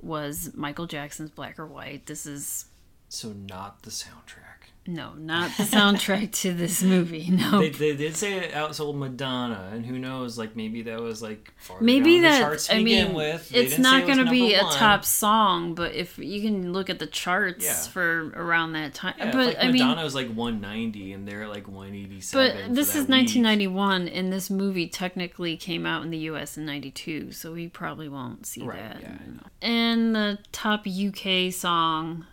[0.00, 2.66] was michael jackson's black or white this is
[3.12, 4.51] so not the soundtrack.
[4.86, 9.70] No not the soundtrack to this movie no They, they did say it outsold Madonna,
[9.72, 10.36] and who knows?
[10.36, 13.50] Like maybe that was like Maybe that charts I begin mean, with.
[13.54, 16.90] It's not it going to be number a top song, but if you can look
[16.90, 17.74] at the charts Yeah.
[17.92, 21.46] for around that time, Yeah, but like I mean, Madonna was like 190, and they're
[21.48, 22.66] like 187.
[22.66, 23.10] but this is week.
[23.10, 26.56] 1991, and this movie technically came out in the U.S.
[26.58, 29.00] in '92, so we probably won't see Right, that.
[29.00, 29.42] yeah, I know.
[29.62, 32.26] And the top UK song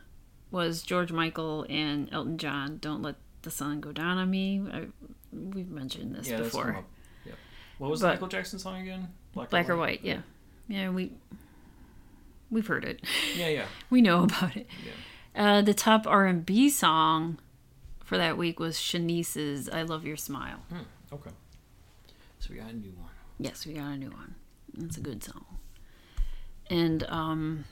[0.51, 2.77] was George Michael and Elton John.
[2.81, 4.87] "Don't Let the Sun Go Down on Me." I,
[5.31, 6.83] we've mentioned this Yeah, that's before.
[7.25, 7.35] Yep.
[7.77, 9.09] What was But- the Michael Jackson song again?
[9.33, 10.21] Black or white, yeah,
[10.67, 10.89] yeah.
[10.89, 11.11] We
[12.49, 13.03] we've heard it.
[13.37, 13.65] Yeah, yeah.
[13.89, 14.67] we know about it.
[14.85, 15.57] Yeah.
[15.57, 17.37] Uh, the top R and B song
[18.03, 21.29] for that week was Shanice's "I Love Your Smile." Hmm, okay.
[22.39, 23.11] So we got a new one.
[23.37, 24.35] Yes, we got a new one.
[24.79, 25.45] It's a good song.
[26.69, 27.65] And um,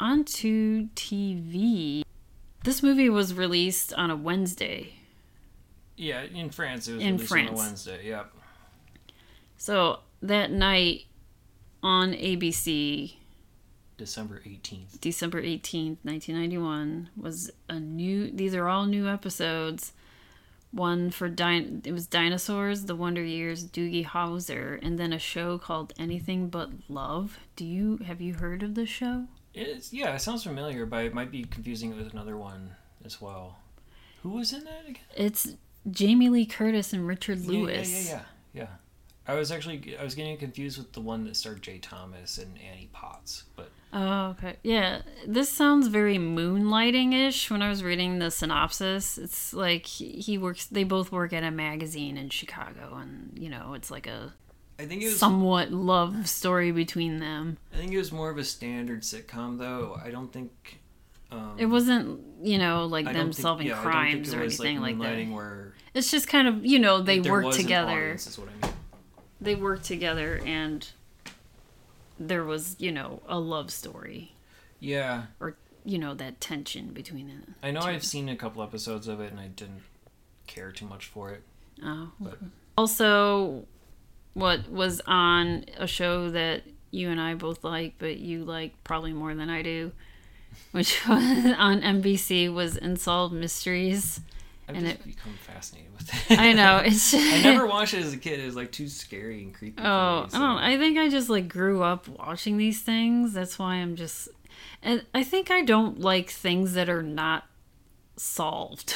[0.00, 2.02] onto TV.
[2.66, 4.94] This movie was released on a Wednesday.
[5.96, 7.58] Yeah, in France it was In released on a France.
[7.60, 8.08] Wednesday.
[8.08, 8.32] Yep.
[9.56, 11.04] So that night
[11.80, 13.14] on ABC,
[13.96, 15.00] December 18th.
[15.00, 19.92] December 18th, 1991, was a new, these are all new episodes.
[20.72, 25.56] One for din- it was Dinosaurs, The Wonder Years, Doogie Howser, and then a show
[25.56, 27.38] called Anything But Love.
[27.54, 29.28] Do you have you heard of this show?
[29.56, 32.72] It's, yeah, it sounds familiar, but it might be confusing it with another one
[33.04, 33.58] as well.
[34.22, 35.02] Who was in that again?
[35.16, 35.56] It's
[35.90, 37.90] Jamie Lee Curtis and Richard Yeah, Lewis.
[37.90, 38.20] Yeah, yeah,
[38.52, 38.68] yeah, yeah.
[39.28, 42.56] I was actually I was getting confused with the one that starred Jay Thomas and
[42.58, 44.56] Annie Potts, but Oh, okay.
[44.62, 47.50] Yeah, this sounds very moonlighting-ish.
[47.50, 50.66] When I was reading the synopsis, it's like he works.
[50.66, 54.34] They both work at a magazine in Chicago, and you know, it's like a
[54.78, 57.56] I think it was somewhat love story between them.
[57.72, 59.98] I think it was more of a standard sitcom though.
[60.04, 60.80] I don't think
[61.30, 64.60] um, It wasn't, you know, like I them think- solving yeah, I crimes or was,
[64.60, 65.34] anything like, moonlighting that.
[65.34, 67.90] Where It's just kind of, you know, they work together.
[67.90, 68.74] audience, is what I mean.
[69.40, 70.86] they work together and
[72.18, 74.32] there was, you know, a love story
[74.80, 77.54] Yeah, or you know that tension between them.
[77.62, 79.82] I know I've seen a couple episodes of it and I didn't
[80.46, 81.42] care too much for it.
[81.82, 82.10] Oh.
[82.20, 82.38] But
[82.76, 83.66] Also,
[84.36, 89.12] what was on a show that you and I both like, but you like probably
[89.14, 89.92] more than I do,
[90.72, 91.22] which was
[91.58, 94.20] on NBC was Unsolved Mysteries.
[94.68, 96.38] I've And just it- become fascinated with it.
[96.38, 97.14] I know it's.
[97.14, 98.40] I never watched it as a kid.
[98.40, 99.80] It was like too scary and creepy.
[99.82, 100.58] Oh, me, I don't.
[100.58, 103.32] I think I just like grew up watching these things.
[103.32, 104.28] That's why I'm just,
[104.82, 107.46] and I think I don't like things that are not
[108.16, 108.92] solved.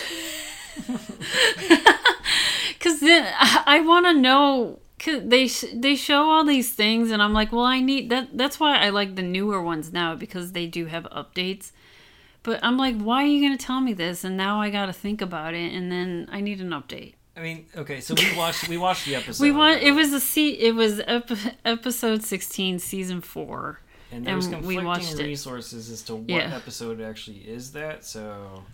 [2.81, 4.79] Cause then I, I want to know.
[5.03, 8.37] Cause they sh- they show all these things, and I'm like, well, I need that.
[8.37, 11.73] That's why I like the newer ones now because they do have updates.
[12.43, 14.25] But I'm like, why are you gonna tell me this?
[14.25, 17.15] And now I got to think about it, and then I need an update.
[17.37, 19.43] I mean, okay, so we watched we watched the episode.
[19.43, 21.31] We want it was a se- it was ep-
[21.65, 23.81] episode 16 season 4.
[24.13, 25.25] and there's and we conflicting watched it.
[25.25, 26.55] resources as to what Yeah.
[26.55, 28.05] episode actually is that.
[28.05, 28.65] So,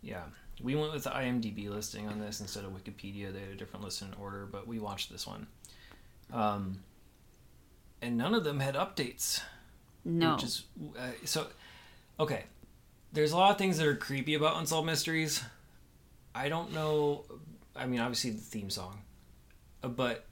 [0.00, 0.22] yeah,
[0.62, 3.32] we went with the IMDb listing on this instead of Wikipedia.
[3.32, 5.46] They had a different list in order, but we watched this one.
[6.32, 6.80] Um,
[8.00, 9.40] and none of them had updates.
[10.04, 10.34] No.
[10.34, 10.64] Which is
[10.98, 11.46] uh, so
[12.18, 12.44] okay.
[13.12, 15.42] There's a lot of things that are creepy about Unsolved Mysteries.
[16.34, 17.24] I don't know.
[17.74, 19.00] I mean, obviously the theme song,
[19.82, 20.26] uh, but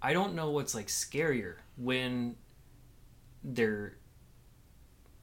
[0.00, 2.36] I don't know what's like scarier when
[3.44, 3.96] there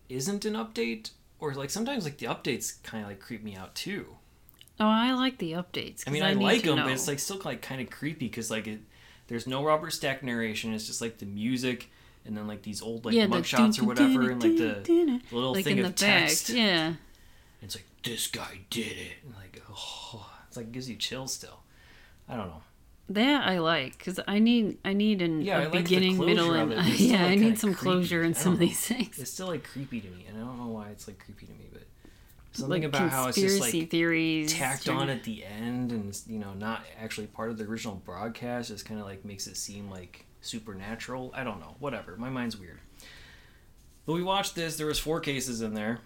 [0.08, 3.76] isn't an update, or like sometimes like the updates kind of like creep me out
[3.76, 4.06] too.
[4.80, 6.04] oh, I like the updates.
[6.08, 6.84] I mean, I, need like them, know.
[6.84, 8.80] but it's like still like kind of creepy because like it,
[9.28, 10.74] there's no Robert Stack narration.
[10.74, 11.90] It's just like the music
[12.26, 15.64] and then like these old like yeah, mugshots or whatever, and like the little like
[15.64, 16.28] thing in of the back.
[16.28, 16.50] text.
[16.50, 16.94] Yeah.
[17.62, 21.60] It's like this guy did it, and like oh, it's like gives you chills still.
[22.28, 22.62] I don't know.
[23.10, 26.54] That I like cuz I need I need an Yeah, I a like beginning, middle
[26.54, 27.82] and it, but it's still, yeah, like, I need some creepy.
[27.82, 29.18] closure in some of these things.
[29.18, 31.54] It's still like creepy to me, and I don't know why it's like creepy to
[31.54, 31.84] me, but
[32.52, 36.40] something Like about how it's just like theories tacked on at the end, and you
[36.40, 38.70] know, not actually part of the original broadcast.
[38.70, 41.32] Just kind of like makes it seem like supernatural.
[41.36, 41.76] I don't know.
[41.80, 42.16] Whatever.
[42.18, 42.80] My mind's weird.
[44.06, 44.78] But we watched this.
[44.78, 46.00] There was four cases in there.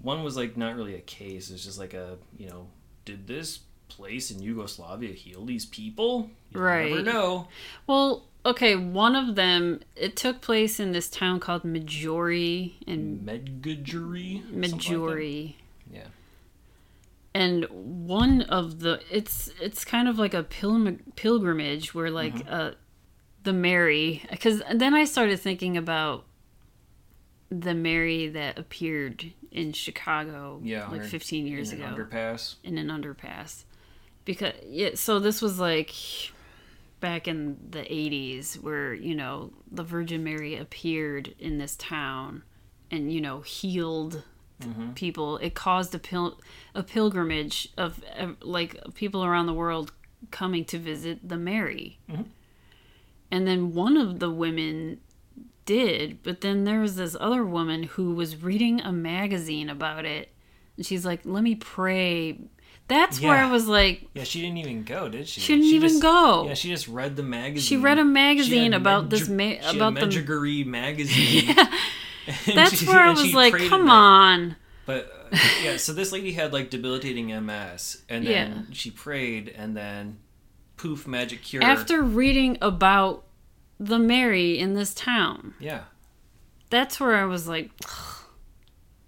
[0.00, 1.50] One was like not really a case.
[1.50, 2.68] It's just like a you know,
[3.04, 3.60] did this
[3.90, 6.30] place in Yugoslavia heal these people?
[6.54, 7.04] Never Right.
[7.04, 7.48] know.
[7.86, 14.42] Well, okay, one of them it took place in this town called Majori and Medjugorje.
[14.70, 15.56] something like.
[15.92, 16.06] Yeah.
[17.34, 22.52] and one of the it's it's kind of like a pilgrim, pilgrimage where like Mm-hmm.
[22.54, 22.70] uh
[23.42, 26.24] the mary because then i started thinking about
[27.50, 30.88] the mary that appeared in chicago Yeah.
[30.88, 32.56] like or 15 years in ago underpass.
[32.62, 33.64] in an underpass
[34.24, 35.94] because yeah so this was like
[37.00, 42.42] back in the 80s where you know the virgin mary appeared in this town
[42.90, 44.22] and you know healed
[44.60, 44.90] Mm-hmm.
[44.92, 46.38] people it caused a pil-
[46.74, 49.90] a pilgrimage of uh, like people around the world
[50.30, 52.26] coming to visit the mary Mhm.
[53.30, 55.00] and then one of the women
[55.64, 60.30] did but then there was this other woman who was reading a magazine about it
[60.76, 62.38] and she's like let me pray
[62.90, 65.40] that's where i was like Yeah, she didn't even go, did she?
[65.40, 66.46] She didn't even just- go.
[66.48, 67.66] Yeah, she just read the magazine.
[67.66, 71.56] She read a magazine about this ma- about the- Medjugorje magazine.
[72.46, 73.92] And that's she- where i was like come it.
[73.92, 78.74] on But uh, yeah, so this lady had like debilitating MS, and then Yeah.
[78.74, 80.18] she prayed, and then
[80.76, 81.62] poof, magic cure.
[81.62, 83.24] after reading about
[83.78, 85.84] the mary in this town yeah,
[86.68, 87.70] that's where i was like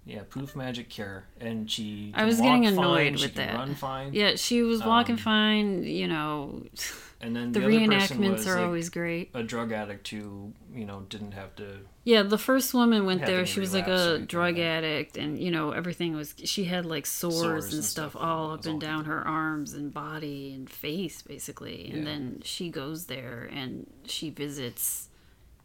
[0.05, 2.11] yeah, poof, magic cure, and she.
[2.15, 3.53] I was getting fine, annoyed she with that.
[3.55, 4.13] Run fine.
[4.13, 6.63] yeah she was walking Um, fine you know
[7.21, 10.51] and then the, the, other reenactments was are like, always great a drug addict who
[10.73, 11.79] you know didn't have to.
[12.03, 15.49] yeah the first woman went there she was like a drug like addict and you
[15.49, 18.81] know everything was she had like sores, Sores and and stuff, stuff, all up and
[18.81, 22.03] down her arms and body and face basically and Yeah.
[22.03, 25.07] then she goes there and she visits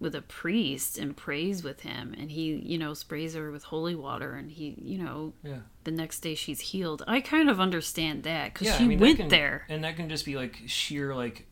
[0.00, 3.94] with a priest and prays with him and he you know sprays her with holy
[3.96, 5.58] water and he you know Yeah.
[5.84, 9.00] the next day she's healed i kind of understand that because Yeah, she I mean,
[9.00, 11.46] went can- there and that can just be like sheer like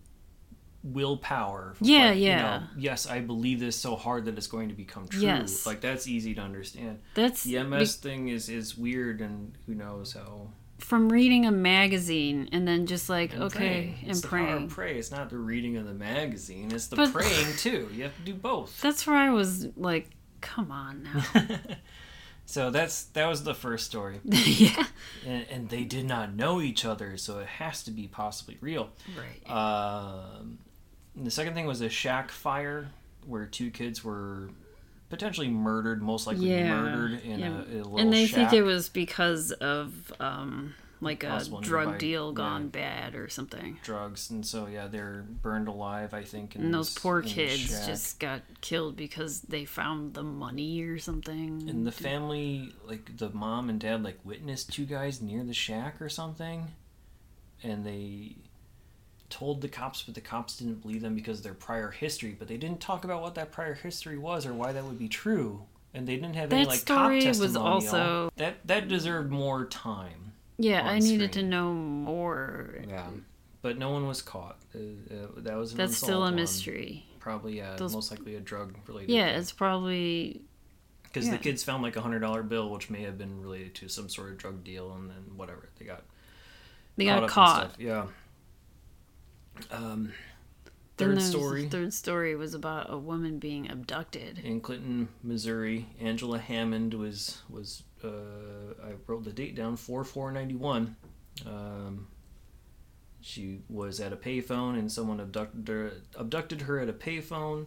[0.82, 1.74] willpower.
[1.80, 2.42] Yeah, like, you yeah.
[2.58, 5.22] know, yes, I believe this so hard that it's going to become true.
[5.22, 5.66] Yes.
[5.66, 7.00] like that's easy to understand.
[7.14, 10.52] that's The MS thing is is weird, and who knows how.
[10.78, 13.98] From reading a magazine and then just like and okay praying.
[14.02, 14.98] and it's the praying of pray.
[14.98, 16.70] It's not the reading of the magazine.
[16.72, 17.88] It's the But- praying too.
[17.94, 18.80] You have to do both.
[18.80, 20.10] that's where i was like
[20.42, 21.58] come on now
[22.46, 24.84] so that's that was the first story, yeah
[25.26, 28.90] and, and they did not know each other, so it has to be possibly real.
[29.18, 30.58] right Um,
[31.16, 32.88] the second thing was a shack fire
[33.26, 34.50] where two kids were
[35.08, 36.80] potentially murdered, most likely Yeah.
[36.80, 37.48] murdered in Yeah.
[37.48, 38.50] a, a little and they shack.
[38.50, 42.68] think it was because of um like a Possible drug deal gone yeah.
[42.70, 43.78] bad or something.
[43.82, 46.14] drugs, and so yeah, they're burned alive.
[46.14, 46.56] I think.
[46.56, 50.98] In And those this- poor kids just got killed because they found the money or
[50.98, 51.68] something.
[51.68, 56.00] And the family, like the mom and dad, like witnessed two guys near the shack
[56.00, 56.68] or something,
[57.62, 58.36] and they
[59.30, 62.36] told the cops, but the cops didn't believe them because of their prior history.
[62.38, 65.08] But they didn't talk about what that prior history was or why that would be
[65.08, 65.62] true,
[65.94, 67.72] and they didn't have any That like story cop was testimonial.
[67.72, 70.32] also- that that deserved more time.
[70.58, 71.44] yeah, on I needed screen.
[71.44, 72.74] to know more.
[72.88, 73.06] Yeah,
[73.62, 74.58] but no one was caught.
[74.74, 76.34] Uh, uh, that was an That's still a unsolved one.
[76.36, 77.06] mystery.
[77.18, 79.12] Probably, yeah, Those- most likely a drug related.
[79.12, 80.42] Yeah, it's probably
[81.02, 81.32] Because Yeah.
[81.32, 84.08] the kids found like a hundred dollar bill, which may have been related to some
[84.10, 86.02] sort of drug deal, and then whatever they got
[86.98, 87.62] they caught got up caught.
[87.62, 87.80] and stuff.
[87.82, 88.06] Yeah.
[89.70, 90.12] Um,
[90.96, 94.38] third story Third story was about a woman being abducted.
[94.38, 95.86] in Clinton, Missouri.
[96.00, 98.08] Angela Hammond was was uh,
[98.84, 100.96] I wrote the date down four four ninety one.
[101.46, 102.08] Um,
[103.20, 107.66] she was at a payphone and someone abducted her, abducted her at a payphone.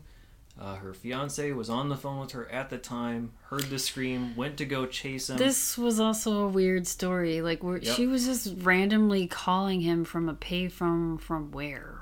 [0.59, 4.35] Uh, her fiance was on the phone with her at the time, heard the scream,
[4.35, 5.37] went to go chase him.
[5.37, 7.41] This was also a weird story.
[7.41, 7.95] Like where Yep.
[7.95, 12.01] she was just randomly calling him from a payphone from where?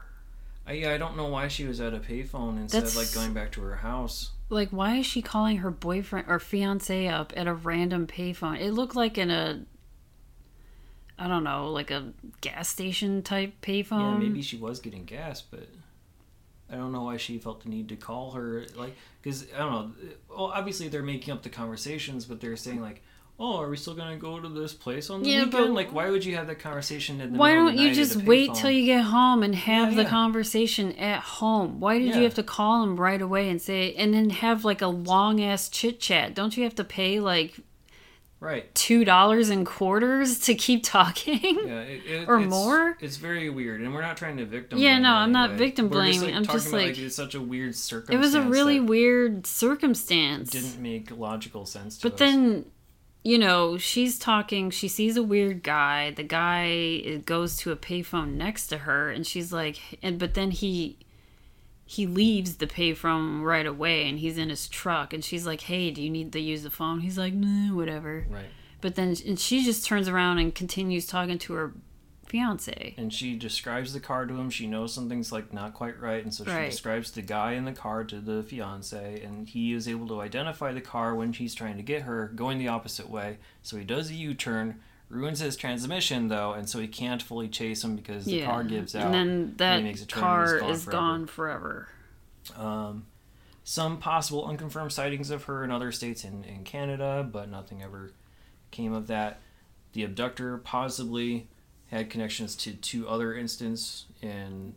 [0.66, 3.32] I, yeah, I don't know why she was at a payphone instead of like going
[3.34, 4.32] back to her house.
[4.49, 8.60] Like why is she calling her boyfriend or fiance up at a random payphone?
[8.60, 9.66] It looked like in a
[11.20, 14.14] I don't know, like a gas station type payphone.
[14.14, 15.68] yeah, maybe she was getting gas, but
[16.72, 18.65] I don't know why she felt the need to call her.
[18.76, 19.91] Like, because I don't know.
[20.30, 23.03] Well, obviously they're making up the conversations, but they're saying like,
[23.39, 26.09] "Oh, are we still gonna go to this place on the Yeah, weekend?" Like, why
[26.09, 28.55] would you have that conversation in the Why don't you just wait payphone?
[28.61, 30.09] till you get home and have Yeah, the yeah.
[30.09, 31.80] conversation at home?
[31.80, 34.82] Why did you have to call him right away and say and then have like
[34.82, 36.36] a long ass chit chat?
[36.36, 37.59] Don't you have to pay like
[38.40, 38.74] Right.
[38.76, 41.40] two dollars in quarters to keep talking?
[41.68, 42.98] Yeah, it, it, Or it's, more?
[43.02, 44.78] It's very weird, and we're not trying to victim.
[44.78, 45.58] Yeah, no, I'm not way.
[45.58, 46.22] victim blaming.
[46.22, 48.16] like, I'm talking just about, like- it's such a weird circumstance.
[48.16, 50.50] It was a really weird circumstance.
[50.52, 51.98] didn't make logical sense.
[52.00, 52.20] To But us.
[52.20, 52.66] then,
[53.24, 54.70] you know, she's talking.
[54.70, 56.12] She sees a weird guy.
[56.12, 60.52] The guy goes to a payphone next to her, and she's like, and but then
[60.52, 60.98] he
[61.90, 65.90] he leaves the payphone right away, and he's in his truck, and she's like, "Hey,
[65.90, 68.46] do you need to use the phone?" He's like, "Nah, whatever." right.
[68.82, 71.74] But then, and she just turns around and continues talking to her
[72.28, 72.94] fiance.
[72.98, 74.50] and she describes the car to him.
[74.50, 76.70] She knows something's like not quite right, and so she Right.
[76.70, 80.74] describes the guy in the car to the fiance, and he is able to identify
[80.74, 83.38] the car when she's trying to get her going the opposite way.
[83.64, 84.80] So he does a U-turn,
[85.10, 88.95] ruins his transmission though, and so he can't fully chase him because the car gives
[88.95, 89.14] out.
[89.14, 90.91] and then that he makes a and car gone is forever.
[90.91, 91.88] gone forever.
[92.55, 93.05] Um,
[93.64, 98.12] some possible unconfirmed sightings of her in other states in, in Canada, but nothing ever
[98.72, 99.41] came of that.
[99.93, 101.47] The abductor possibly
[101.88, 104.76] had connections to two other incidents in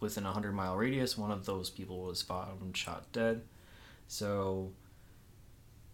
[0.00, 1.16] within a hundred mile radius.
[1.18, 3.42] One of those people was found shot dead.
[4.08, 4.72] So,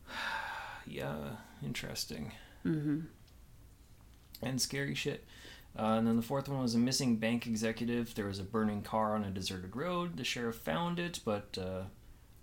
[0.87, 1.17] yeah,
[1.65, 3.01] interesting hmm
[4.43, 5.25] and scary shit.
[5.79, 8.15] Uh, and then the fourth one was a missing bank executive.
[8.15, 10.17] There was a burning car on a deserted road.
[10.17, 11.83] The sheriff found it, but uh,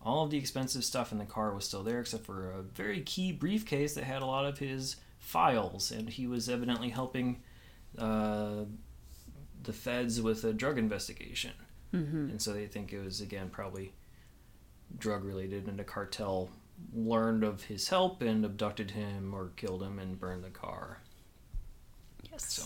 [0.02, 3.02] all of the expensive stuff in the car was still there, except for a very
[3.02, 5.92] key briefcase that had a lot of his files.
[5.92, 7.42] And he was evidently helping
[7.98, 8.64] uh,
[9.62, 11.52] the feds with a drug investigation.
[11.92, 13.94] hmm And so they think it was, again, probably
[14.98, 16.50] drug related, and a cartel
[16.94, 21.02] learned of his help and abducted him or killed him and burned the car.
[22.44, 22.54] Yes.
[22.54, 22.64] So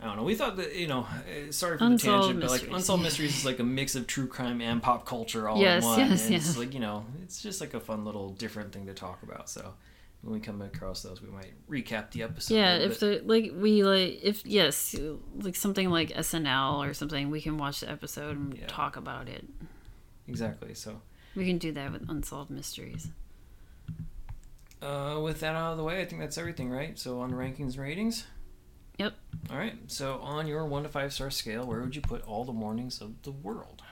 [0.00, 0.22] I don't know.
[0.22, 3.36] We thought that you know, uh, sorry for Unsolved the tangent, but like unsolved mysteries
[3.36, 5.98] is like a mix of true crime and pop culture all Yes, in one.
[5.98, 8.94] yes, and It's like you know, it's just like a fun little different thing to
[8.94, 9.50] talk about.
[9.50, 9.74] So
[10.22, 12.54] when we come across those, we might recap the episode.
[12.54, 14.94] yeah if the like we like if yes
[15.40, 18.66] like something like snl or something we can watch the episode and Yeah.
[18.68, 19.44] talk about it
[20.28, 20.74] exactly.
[20.74, 21.00] So
[21.34, 23.08] we can do that with unsolved mysteries
[24.82, 26.98] uh, with that out of the way, I think that's everything, right?
[26.98, 28.24] So on rankings and ratings.
[28.98, 29.14] Yep.
[29.50, 29.76] All right.
[29.86, 33.00] So on your one to five star scale, where would you put all the mornings
[33.00, 33.82] of the world?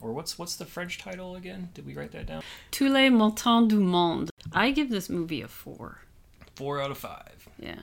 [0.00, 1.70] Or what's what's the French title again?
[1.74, 2.42] Did we write that down?
[2.70, 6.02] tous les matins du monde i give this movie a four
[6.54, 7.48] Four out of five.
[7.58, 7.80] yeah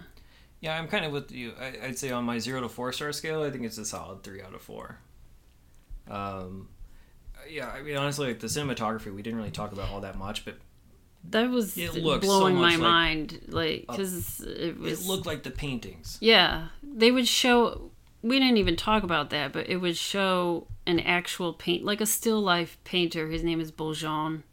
[0.61, 1.53] Yeah, I'm kind of with you.
[1.59, 4.23] I, I'd say on my zero to four star scale, I think it's a solid
[4.23, 4.99] three out of four.
[6.09, 6.69] Um,
[7.49, 10.45] yeah, I mean, honestly, like the cinematography, we didn't really talk about all that much,
[10.45, 10.55] but
[11.29, 15.25] that was It looks so blowing my like mind like because it was it looked
[15.25, 16.17] like the paintings.
[16.21, 17.91] yeah they would show
[18.23, 22.05] we didn't even talk about that, but it would show an actual paint, like a
[22.05, 23.27] still life painter.
[23.27, 24.43] His name is Baugin.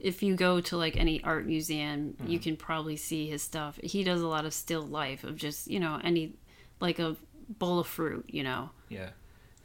[0.00, 2.42] If you go to like any art museum, you mm-hmm.
[2.42, 3.78] can probably see his stuff.
[3.82, 6.34] He does a lot of still life of just you know any
[6.78, 7.16] like a
[7.58, 8.70] bowl of fruit, you know.
[8.88, 9.10] Yeah.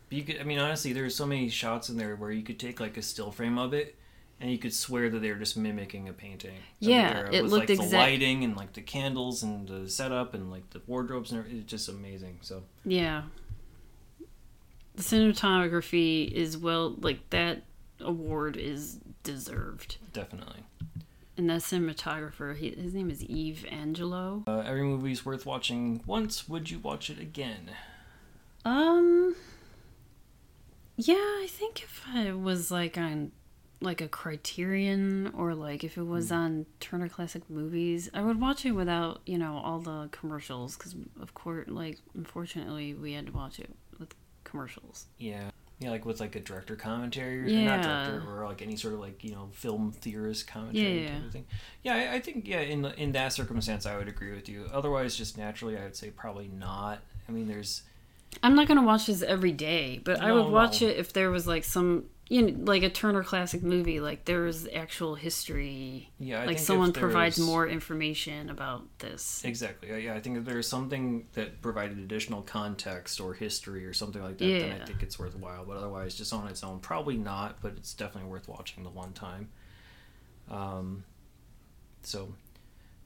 [0.10, 2.60] But you could, I mean, honestly, there's so many shots in there where you could
[2.60, 3.96] take like a still frame of it,
[4.42, 6.58] and you could swear that they were just mimicking a painting.
[6.80, 10.52] Yeah, it with, looked like the lighting and like the candles and the setup and
[10.52, 11.62] like the wardrobes and everything.
[11.62, 12.40] It's just amazing.
[12.42, 13.24] So Yeah.
[14.96, 17.64] The cinematography is well like that
[18.00, 19.98] award is deserved.
[20.14, 20.64] definitely,
[21.38, 24.44] And that cinematographer, he, his name is Yves Angelo.
[24.48, 26.48] uh, every movie's worth watching once.
[26.48, 27.72] Would you watch it again?
[28.64, 29.36] Um
[30.98, 33.32] Yeah, I think if I was like on
[33.82, 36.36] like a Criterion or like if it was hmm.
[36.36, 40.96] on Turner Classic Movies, I would watch it without, you know, all the commercials cuz
[41.20, 44.14] of course like unfortunately we had to watch it with
[44.44, 45.08] commercials.
[45.18, 45.52] Yeah.
[45.80, 48.08] Yeah, like with like a director commentary, or not Yeah.
[48.08, 51.26] director, or like any sort of like you know film theorist commentary Yeah, type yeah.
[51.26, 51.46] of thing.
[51.84, 54.70] Yeah, I, I think yeah in in that circumstance I would agree with you.
[54.72, 57.00] Otherwise, just naturally, I would say probably not.
[57.28, 57.84] I mean, there's
[58.44, 60.88] I'm not gonna watch this every day, but I would watch no.
[60.88, 64.68] it if there was like some, you know, like a Turner Classic movie, like there's
[64.74, 69.44] actual history, yeah, I like someone provides more information about this.
[69.46, 69.90] Exactly.
[69.90, 74.24] Yeah, Yeah, I think if there's something that provided additional context or history or something
[74.24, 74.60] like that, yeah.
[74.60, 75.66] then I think it's worthwhile.
[75.66, 77.62] But otherwise, just on its own, probably not.
[77.62, 79.50] But it's definitely worth watching the one time.
[80.50, 81.04] Um,
[82.02, 82.34] so,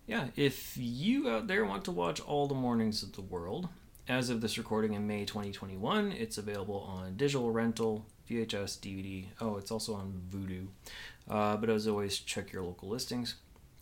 [0.08, 3.68] yeah, if you out there want to watch all the mornings of the world,
[4.08, 9.26] as of this recording in May 2021, it's available on digital rental, VHS, DVD.
[9.42, 10.68] Oh, it's also on Vudu.
[11.30, 13.36] Uh, but as always, check your local listings.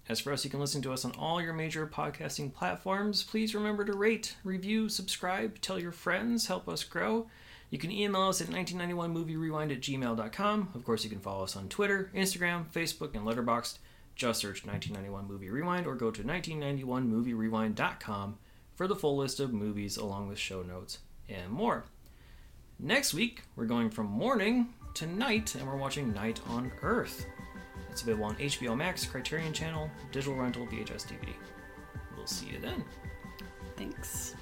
[0.09, 3.23] As for us, you can listen to us on all your major podcasting platforms.
[3.23, 7.27] Please remember to rate, review, subscribe, tell your friends, help us grow.
[7.69, 10.69] You can email us at 1991movierewind at gmail.com.
[10.73, 13.79] Of course, you can follow us on Twitter, Instagram, Facebook, and Letterboxd.
[14.15, 18.37] Just search 1991 Movie Rewind or go to 1991movierewind.com
[18.73, 21.83] for the full list of movies along with show notes and more.
[22.80, 27.25] Next week, we're going from morning to night and we're watching Night on Earth.
[27.89, 31.34] It's available on HBO Max, Criterion Channel, digital rental, VHS DVD.
[32.15, 32.86] We'll see you then.
[33.78, 34.36] Thanks.